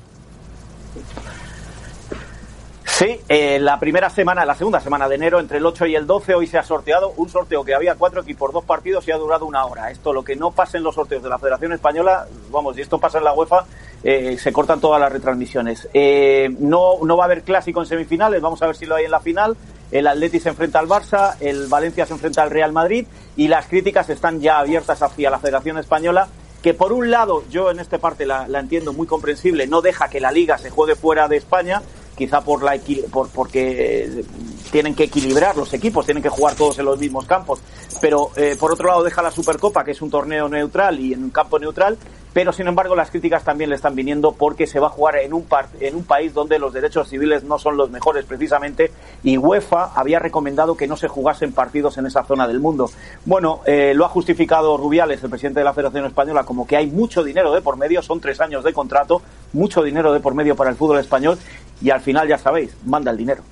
[2.96, 6.06] Sí, eh, la primera semana, la segunda semana de enero, entre el 8 y el
[6.06, 9.18] 12, hoy se ha sorteado un sorteo que había cuatro equipos, dos partidos y ha
[9.18, 9.90] durado una hora.
[9.90, 13.00] Esto, lo que no pasa en los sorteos de la Federación Española, vamos, y esto
[13.00, 13.66] pasa en la UEFA,
[14.04, 15.90] eh, se cortan todas las retransmisiones.
[15.92, 19.06] Eh, no, no va a haber clásico en semifinales, vamos a ver si lo hay
[19.06, 19.58] en la final.
[19.92, 23.66] El Atleti se enfrenta al Barça, el Valencia se enfrenta al Real Madrid y las
[23.66, 26.28] críticas están ya abiertas hacia la Federación Española
[26.62, 30.22] que por un lado yo en esta parte la entiendo muy comprensible, no deja que
[30.22, 31.82] la liga se juegue fuera de España,
[32.16, 32.76] quizá por la
[33.12, 34.26] por, porque
[34.74, 37.60] tienen que equilibrar los equipos, tienen que jugar todos en los mismos campos.
[38.02, 41.24] Pero eh, por otro lado deja la Supercopa, que es un torneo neutral y en
[41.24, 41.96] un campo neutral,
[42.34, 45.32] pero sin embargo las críticas también le están viniendo porque se va a jugar en
[45.32, 48.92] un, par, en un país donde los derechos civiles no son los mejores precisamente
[49.24, 52.90] y UEFA había recomendado que no se jugasen partidos en esa zona del mundo.
[53.26, 56.88] Bueno, eh, lo ha justificado Rubiales, el presidente de la Federación Española, como que hay
[56.88, 59.22] mucho dinero de por medio, son tres años de contrato,
[59.54, 61.38] mucho dinero de por medio para el fútbol español
[61.80, 63.44] y al final ya sabéis, manda el dinero.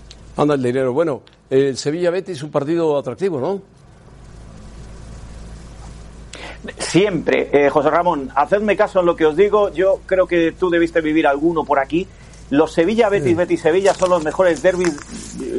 [0.42, 0.92] Manda el dinero.
[0.92, 1.22] Bueno,
[1.52, 3.62] el Sevilla-Betis es un partido atractivo, ¿no?
[6.80, 9.72] Siempre, eh, José Ramón, hacedme caso en lo que os digo.
[9.72, 12.08] Yo creo que tú debiste vivir alguno por aquí.
[12.52, 13.34] Los Sevilla, Betis, sí.
[13.34, 14.94] Betis, Sevilla son los mejores derbis,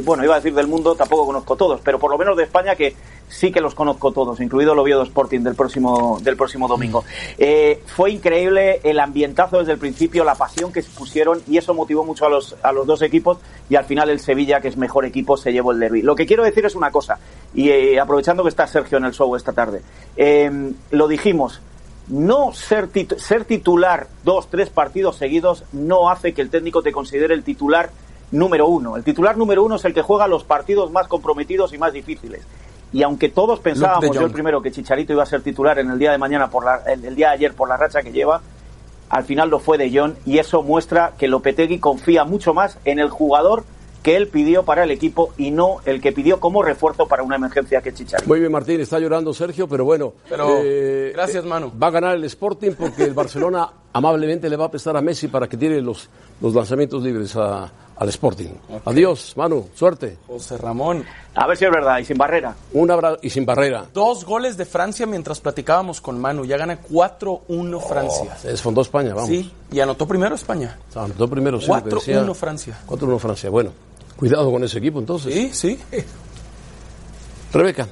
[0.05, 2.77] bueno, iba a decir del mundo, tampoco conozco todos, pero por lo menos de España
[2.77, 2.95] que
[3.29, 7.03] sí que los conozco todos, incluido el Oviedo Sporting del próximo, del próximo domingo.
[7.39, 11.73] Eh, fue increíble el ambientazo desde el principio, la pasión que se pusieron y eso
[11.73, 13.39] motivó mucho a los, a los dos equipos
[13.71, 16.03] y al final el Sevilla, que es mejor equipo, se llevó el derby.
[16.03, 17.19] Lo que quiero decir es una cosa,
[17.55, 19.81] y eh, aprovechando que está Sergio en el show esta tarde,
[20.19, 21.63] eh, lo dijimos,
[22.09, 26.93] no ser, tit ser titular dos, tres partidos seguidos no hace que el técnico te
[26.93, 27.91] considere el titular
[28.31, 28.97] número uno.
[28.97, 32.43] El titular número uno es el que juega los partidos más comprometidos y más difíciles.
[32.93, 35.99] Y aunque todos pensábamos, yo el primero, que Chicharito iba a ser titular en el
[35.99, 38.43] día de mañana, por la, el, el, día de ayer, por la racha que lleva,
[39.09, 42.99] al final lo fue de John y eso muestra que Lopetegui confía mucho más en
[42.99, 43.65] el jugador
[44.03, 47.37] que él pidió para el equipo y no el que pidió como refuerzo para una
[47.37, 48.29] emergencia que Chicharito.
[48.29, 50.15] Muy bien, Martín, está llorando Sergio, pero bueno.
[50.29, 51.73] Pero, eh, gracias, Manu.
[51.81, 55.29] Va a ganar el Sporting porque el Barcelona amablemente le va a prestar a Messi
[55.29, 56.09] para que tire los,
[56.41, 58.51] los lanzamientos libres a, al Sporting.
[58.69, 58.81] Okay.
[58.87, 60.19] Adiós, Manu, suerte.
[60.27, 61.05] José Ramón.
[61.35, 62.55] A ver si es verdad, y sin barrera.
[62.73, 63.87] Un abrazo y sin barrera.
[63.95, 66.45] Dos goles de Francia mientras platicábamos con Manu.
[66.45, 68.37] Ya gana 4-1 Francia.
[68.43, 69.29] Oh, desfondó España, vamos.
[69.29, 70.77] Sí, y anotó primero España.
[70.95, 71.69] Anotó primero, sí.
[71.69, 72.79] 4-1 Francia.
[72.87, 73.71] 4-1 Francia, bueno.
[74.23, 75.35] Cuidado con ese equipo entonces.
[75.35, 75.79] Sí, sí.
[77.53, 77.89] Rebeca.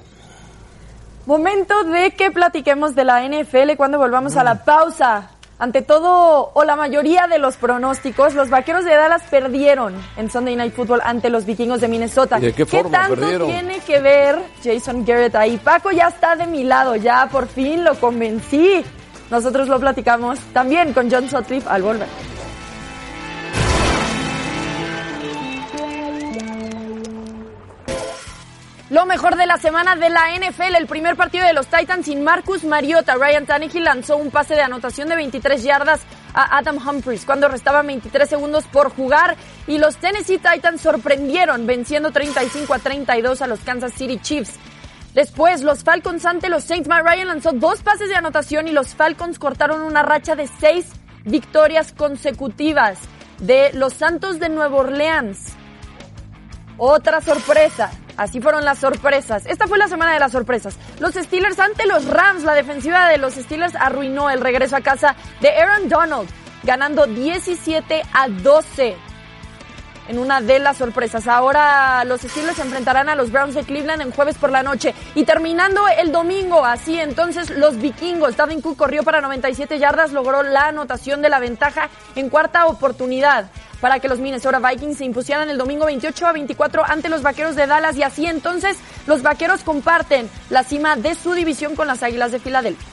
[1.26, 4.38] Momento de que platiquemos de la NFL cuando volvamos mm.
[4.38, 5.30] a la pausa.
[5.58, 10.54] Ante todo, o la mayoría de los pronósticos, los vaqueros de Dallas perdieron en Sunday
[10.54, 12.38] Night Football ante los vikingos de Minnesota.
[12.38, 13.48] ¿Y de qué, forma ¿Qué tanto perdieron?
[13.48, 15.56] tiene que ver Jason Garrett ahí?
[15.56, 18.84] Paco ya está de mi lado, ya por fin lo convencí.
[19.32, 22.06] Nosotros lo platicamos también con John Sutcliffe al volver.
[28.90, 32.24] Lo mejor de la semana de la NFL, el primer partido de los Titans sin
[32.24, 33.14] Marcus Mariota.
[33.14, 36.00] Ryan Tannehill lanzó un pase de anotación de 23 yardas
[36.34, 39.36] a Adam Humphries cuando restaban 23 segundos por jugar
[39.68, 44.54] y los Tennessee Titans sorprendieron venciendo 35 a 32 a los Kansas City Chiefs.
[45.14, 46.88] Después, los Falcons ante los Saints.
[46.88, 50.90] Matt Ryan lanzó dos pases de anotación y los Falcons cortaron una racha de seis
[51.24, 52.98] victorias consecutivas
[53.38, 55.54] de los Santos de Nueva Orleans.
[56.76, 57.92] Otra sorpresa.
[58.20, 59.46] Así fueron las sorpresas.
[59.46, 60.76] Esta fue la semana de las sorpresas.
[60.98, 62.42] Los Steelers ante los Rams.
[62.42, 66.28] La defensiva de los Steelers arruinó el regreso a casa de Aaron Donald,
[66.62, 69.09] ganando 17 a 12
[70.10, 71.28] en una de las sorpresas.
[71.28, 74.92] Ahora los Steelers se enfrentarán a los Browns de Cleveland en jueves por la noche.
[75.14, 78.36] Y terminando el domingo, así entonces los vikingos.
[78.36, 83.50] Davin Cook corrió para 97 yardas, logró la anotación de la ventaja en cuarta oportunidad
[83.80, 87.54] para que los Minnesota Vikings se impusieran el domingo 28 a 24 ante los Vaqueros
[87.54, 92.02] de Dallas y así entonces los Vaqueros comparten la cima de su división con las
[92.02, 92.88] Águilas de Filadelfia.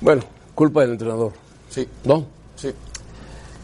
[0.00, 0.22] Bueno,
[0.56, 1.32] culpa del entrenador.
[1.70, 2.26] Sí, ¿No?
[2.56, 2.74] sí.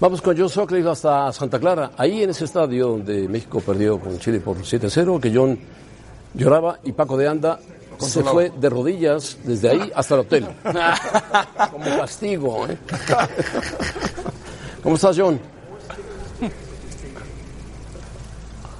[0.00, 1.90] Vamos con John Sutcliffe hasta Santa Clara.
[1.98, 5.58] Ahí en ese estadio donde México perdió con Chile por 7-0, que John
[6.32, 7.60] lloraba y Paco de Anda
[7.98, 10.48] se fue de rodillas desde ahí hasta el hotel.
[11.70, 12.66] Como castigo.
[12.66, 12.78] ¿eh?
[14.82, 15.38] ¿Cómo estás, John?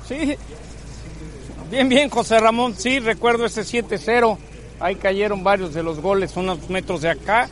[0.09, 0.39] Sí,
[1.71, 2.75] bien, bien, José Ramón.
[2.79, 4.39] Sí, recuerdo ese 7-0.
[4.81, 7.51] Ahí cayeron varios de los goles, unos metros de acá.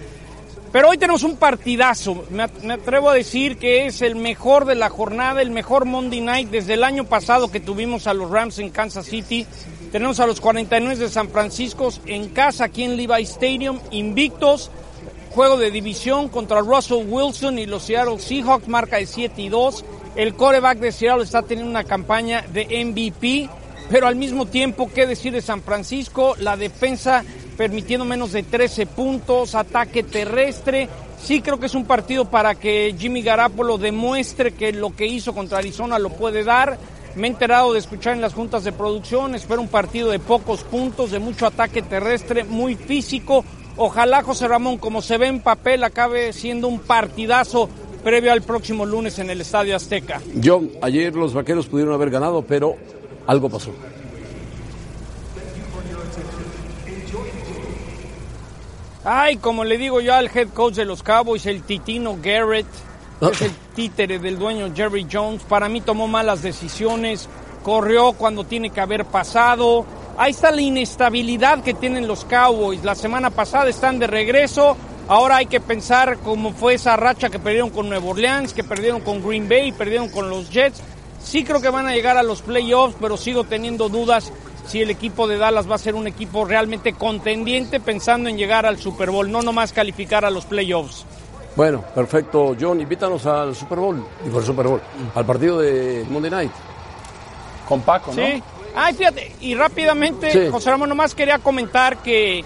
[0.72, 2.24] Pero hoy tenemos un partidazo.
[2.30, 5.86] Me, at- me atrevo a decir que es el mejor de la jornada, el mejor
[5.86, 9.46] Monday Night desde el año pasado que tuvimos a los Rams en Kansas City.
[9.92, 14.70] Tenemos a los 49 de San Francisco en casa aquí en Levi Stadium, invictos.
[15.30, 19.84] Juego de división contra Russell Wilson y los Seattle Seahawks, marca de 7 y 2.
[20.16, 23.48] El coreback de Seattle está teniendo una campaña de MVP,
[23.90, 26.34] pero al mismo tiempo, ¿qué decir de San Francisco?
[26.40, 27.24] La defensa
[27.58, 30.88] permitiendo menos de 13 puntos, ataque terrestre.
[31.20, 35.34] Sí creo que es un partido para que Jimmy Garapolo demuestre que lo que hizo
[35.34, 36.78] contra Arizona lo puede dar.
[37.16, 40.62] Me he enterado de escuchar en las juntas de producción, espero un partido de pocos
[40.62, 43.44] puntos, de mucho ataque terrestre, muy físico.
[43.76, 47.68] Ojalá José Ramón, como se ve en papel, acabe siendo un partidazo
[48.04, 50.22] previo al próximo lunes en el Estadio Azteca.
[50.44, 52.76] John, ayer los vaqueros pudieron haber ganado, pero
[53.26, 53.72] algo pasó.
[59.04, 62.66] Ay, como le digo yo al head coach de los Cowboys, el Titino Garrett,
[63.20, 67.28] que es el títere del dueño Jerry Jones, para mí tomó malas decisiones,
[67.62, 69.86] corrió cuando tiene que haber pasado.
[70.16, 72.82] Ahí está la inestabilidad que tienen los Cowboys.
[72.82, 74.76] La semana pasada están de regreso.
[75.06, 79.00] Ahora hay que pensar cómo fue esa racha que perdieron con Nueva Orleans, que perdieron
[79.00, 80.82] con Green Bay, perdieron con los Jets.
[81.22, 84.32] Sí creo que van a llegar a los playoffs, pero sigo teniendo dudas
[84.68, 88.66] si el equipo de Dallas va a ser un equipo realmente contendiente pensando en llegar
[88.66, 91.04] al Super Bowl, no nomás calificar a los playoffs.
[91.56, 92.54] Bueno, perfecto.
[92.60, 94.80] John, invítanos al Super Bowl, digo al Super Bowl,
[95.14, 96.52] al partido de Monday Night.
[97.66, 98.24] Con Paco, ¿no?
[98.24, 98.42] Sí.
[98.74, 100.50] Ay, fíjate, y rápidamente, Sí.
[100.50, 102.44] José Ramón, nomás quería comentar que.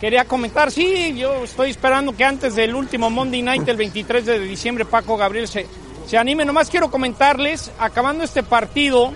[0.00, 4.40] Quería comentar, sí, yo estoy esperando que antes del último Monday Night, el 23 de
[4.40, 5.64] diciembre, Paco Gabriel se,
[6.08, 6.44] se anime.
[6.44, 9.12] Nomás quiero comentarles, acabando este partido,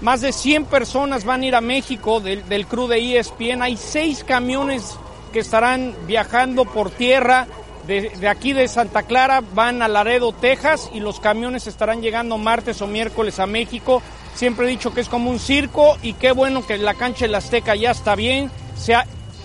[0.00, 3.62] más de 100 personas van a ir a México del, del crew de ESPN.
[3.62, 4.98] Hay seis camiones
[5.32, 7.46] que estarán viajando por tierra.
[7.86, 12.36] De, de aquí de Santa Clara van a Laredo, Texas, y los camiones estarán llegando
[12.36, 14.02] martes o miércoles a México.
[14.34, 17.36] Siempre he dicho que es como un circo y qué bueno que la cancha del
[17.36, 18.50] Azteca ya está bien.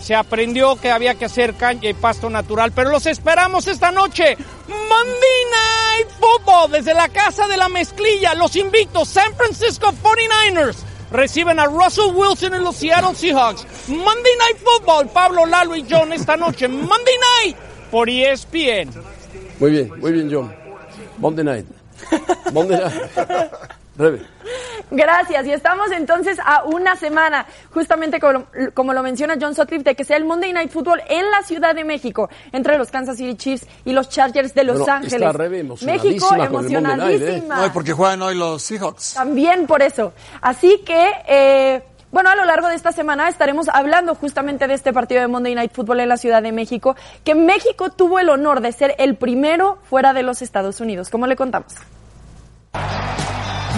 [0.01, 4.35] Se aprendió que había que hacer cancha y pasto natural, pero los esperamos esta noche.
[4.67, 8.33] Monday Night Football desde la Casa de la Mezclilla.
[8.33, 10.77] Los invito, San Francisco 49ers
[11.11, 13.65] reciben a Russell Wilson en los Seattle Seahawks.
[13.87, 16.67] Monday Night Football, Pablo, Lalo y John esta noche.
[16.67, 17.57] Monday Night
[17.91, 18.89] por ESPN.
[19.59, 20.53] Muy bien, muy bien, John.
[21.17, 21.65] Monday Night.
[22.51, 23.51] Monday Night.
[24.01, 24.21] Rebe.
[24.89, 29.95] Gracias, y estamos entonces a una semana, justamente como, como lo menciona John Sutcliffe, de
[29.95, 33.35] que sea el Monday Night Football en la Ciudad de México, entre los Kansas City
[33.35, 35.13] Chiefs y los Chargers de Los Ángeles.
[35.13, 36.97] está Rebe emocionadísima México Monday Night, ¿eh?
[36.97, 37.67] emocionadísima.
[37.67, 39.13] No, porque juegan hoy los Seahawks.
[39.13, 40.13] También por eso.
[40.41, 44.91] Así que, eh, bueno, a lo largo de esta semana estaremos hablando justamente de este
[44.91, 48.59] partido de Monday Night Football en la Ciudad de México, que México tuvo el honor
[48.59, 51.75] de ser el primero fuera de los Estados Unidos, como le contamos.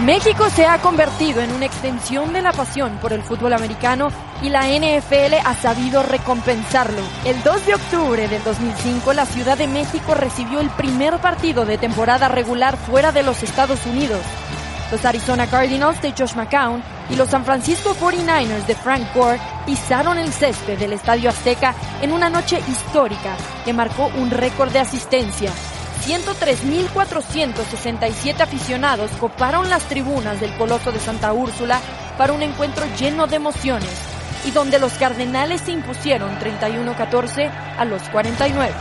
[0.01, 4.09] México se ha convertido en una extensión de la pasión por el fútbol americano
[4.41, 7.01] y la NFL ha sabido recompensarlo.
[7.23, 11.77] El 2 de octubre del 2005, la Ciudad de México recibió el primer partido de
[11.77, 14.19] temporada regular fuera de los Estados Unidos.
[14.91, 20.17] Los Arizona Cardinals de Josh McCown y los San Francisco 49ers de Frank Gore pisaron
[20.17, 25.51] el césped del Estadio Azteca en una noche histórica que marcó un récord de asistencia.
[26.05, 31.79] 103.467 aficionados coparon las tribunas del Coloso de Santa Úrsula
[32.17, 33.91] para un encuentro lleno de emociones
[34.45, 38.73] y donde los Cardenales se impusieron 31-14 a los 49.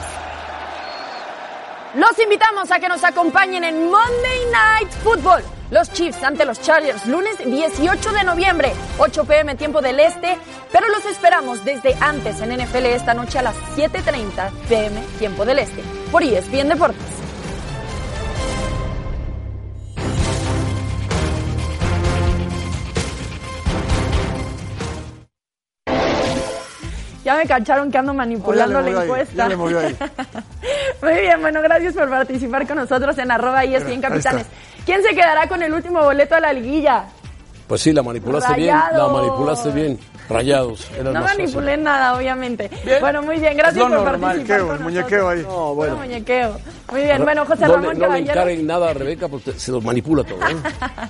[1.94, 7.06] Los invitamos a que nos acompañen en Monday Night Football los Chiefs ante los Chargers,
[7.06, 10.36] lunes 18 de noviembre, 8 pm tiempo del este,
[10.70, 15.60] pero los esperamos desde antes en NFL esta noche a las 7.30 pm tiempo del
[15.60, 15.82] este,
[16.12, 17.00] por ESPN Deportes.
[27.24, 29.34] Ya me cacharon que ando manipulando Oh, ya le la ahí, encuesta.
[29.36, 29.96] ya le movió ahí.
[31.02, 34.46] Muy bien, bueno, gracias por participar con nosotros en arroba y Ahí Capitanes.
[34.84, 37.04] ¿Quién se quedará con el último boleto a la liguilla?
[37.68, 39.12] Pues sí, la manipulaste bien, la Rayados.
[39.12, 39.98] manipulaste bien.
[40.32, 40.88] Rayados.
[41.02, 42.70] No manipulé nada, obviamente.
[42.84, 42.98] Bien.
[43.00, 44.20] Bueno, muy bien, gracias por normal.
[44.20, 45.42] participar Muñequeo, con el muñequeo ahí.
[45.42, 45.96] No, bueno.
[45.96, 46.56] Muñequeo.
[46.90, 48.32] Muy bien, bueno, José no, Ramón le, no le Caballero.
[48.32, 50.38] encarguen nada a Rebeca porque se lo manipula todo.
[50.48, 50.56] ¿eh?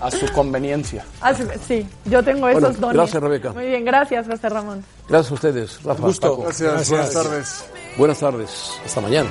[0.00, 1.04] A su conveniencia.
[1.36, 2.96] Sí, sí, yo tengo esos dones.
[2.96, 3.52] gracias, Rebeca.
[3.52, 4.84] Muy bien, gracias, José Ramón.
[5.08, 6.02] Gracias a ustedes, Rafa.
[6.02, 6.30] Gusto.
[6.30, 6.42] Paco.
[6.44, 7.64] Gracias, buenas tardes.
[7.96, 8.72] Buenas tardes.
[8.84, 9.30] Hasta mañana.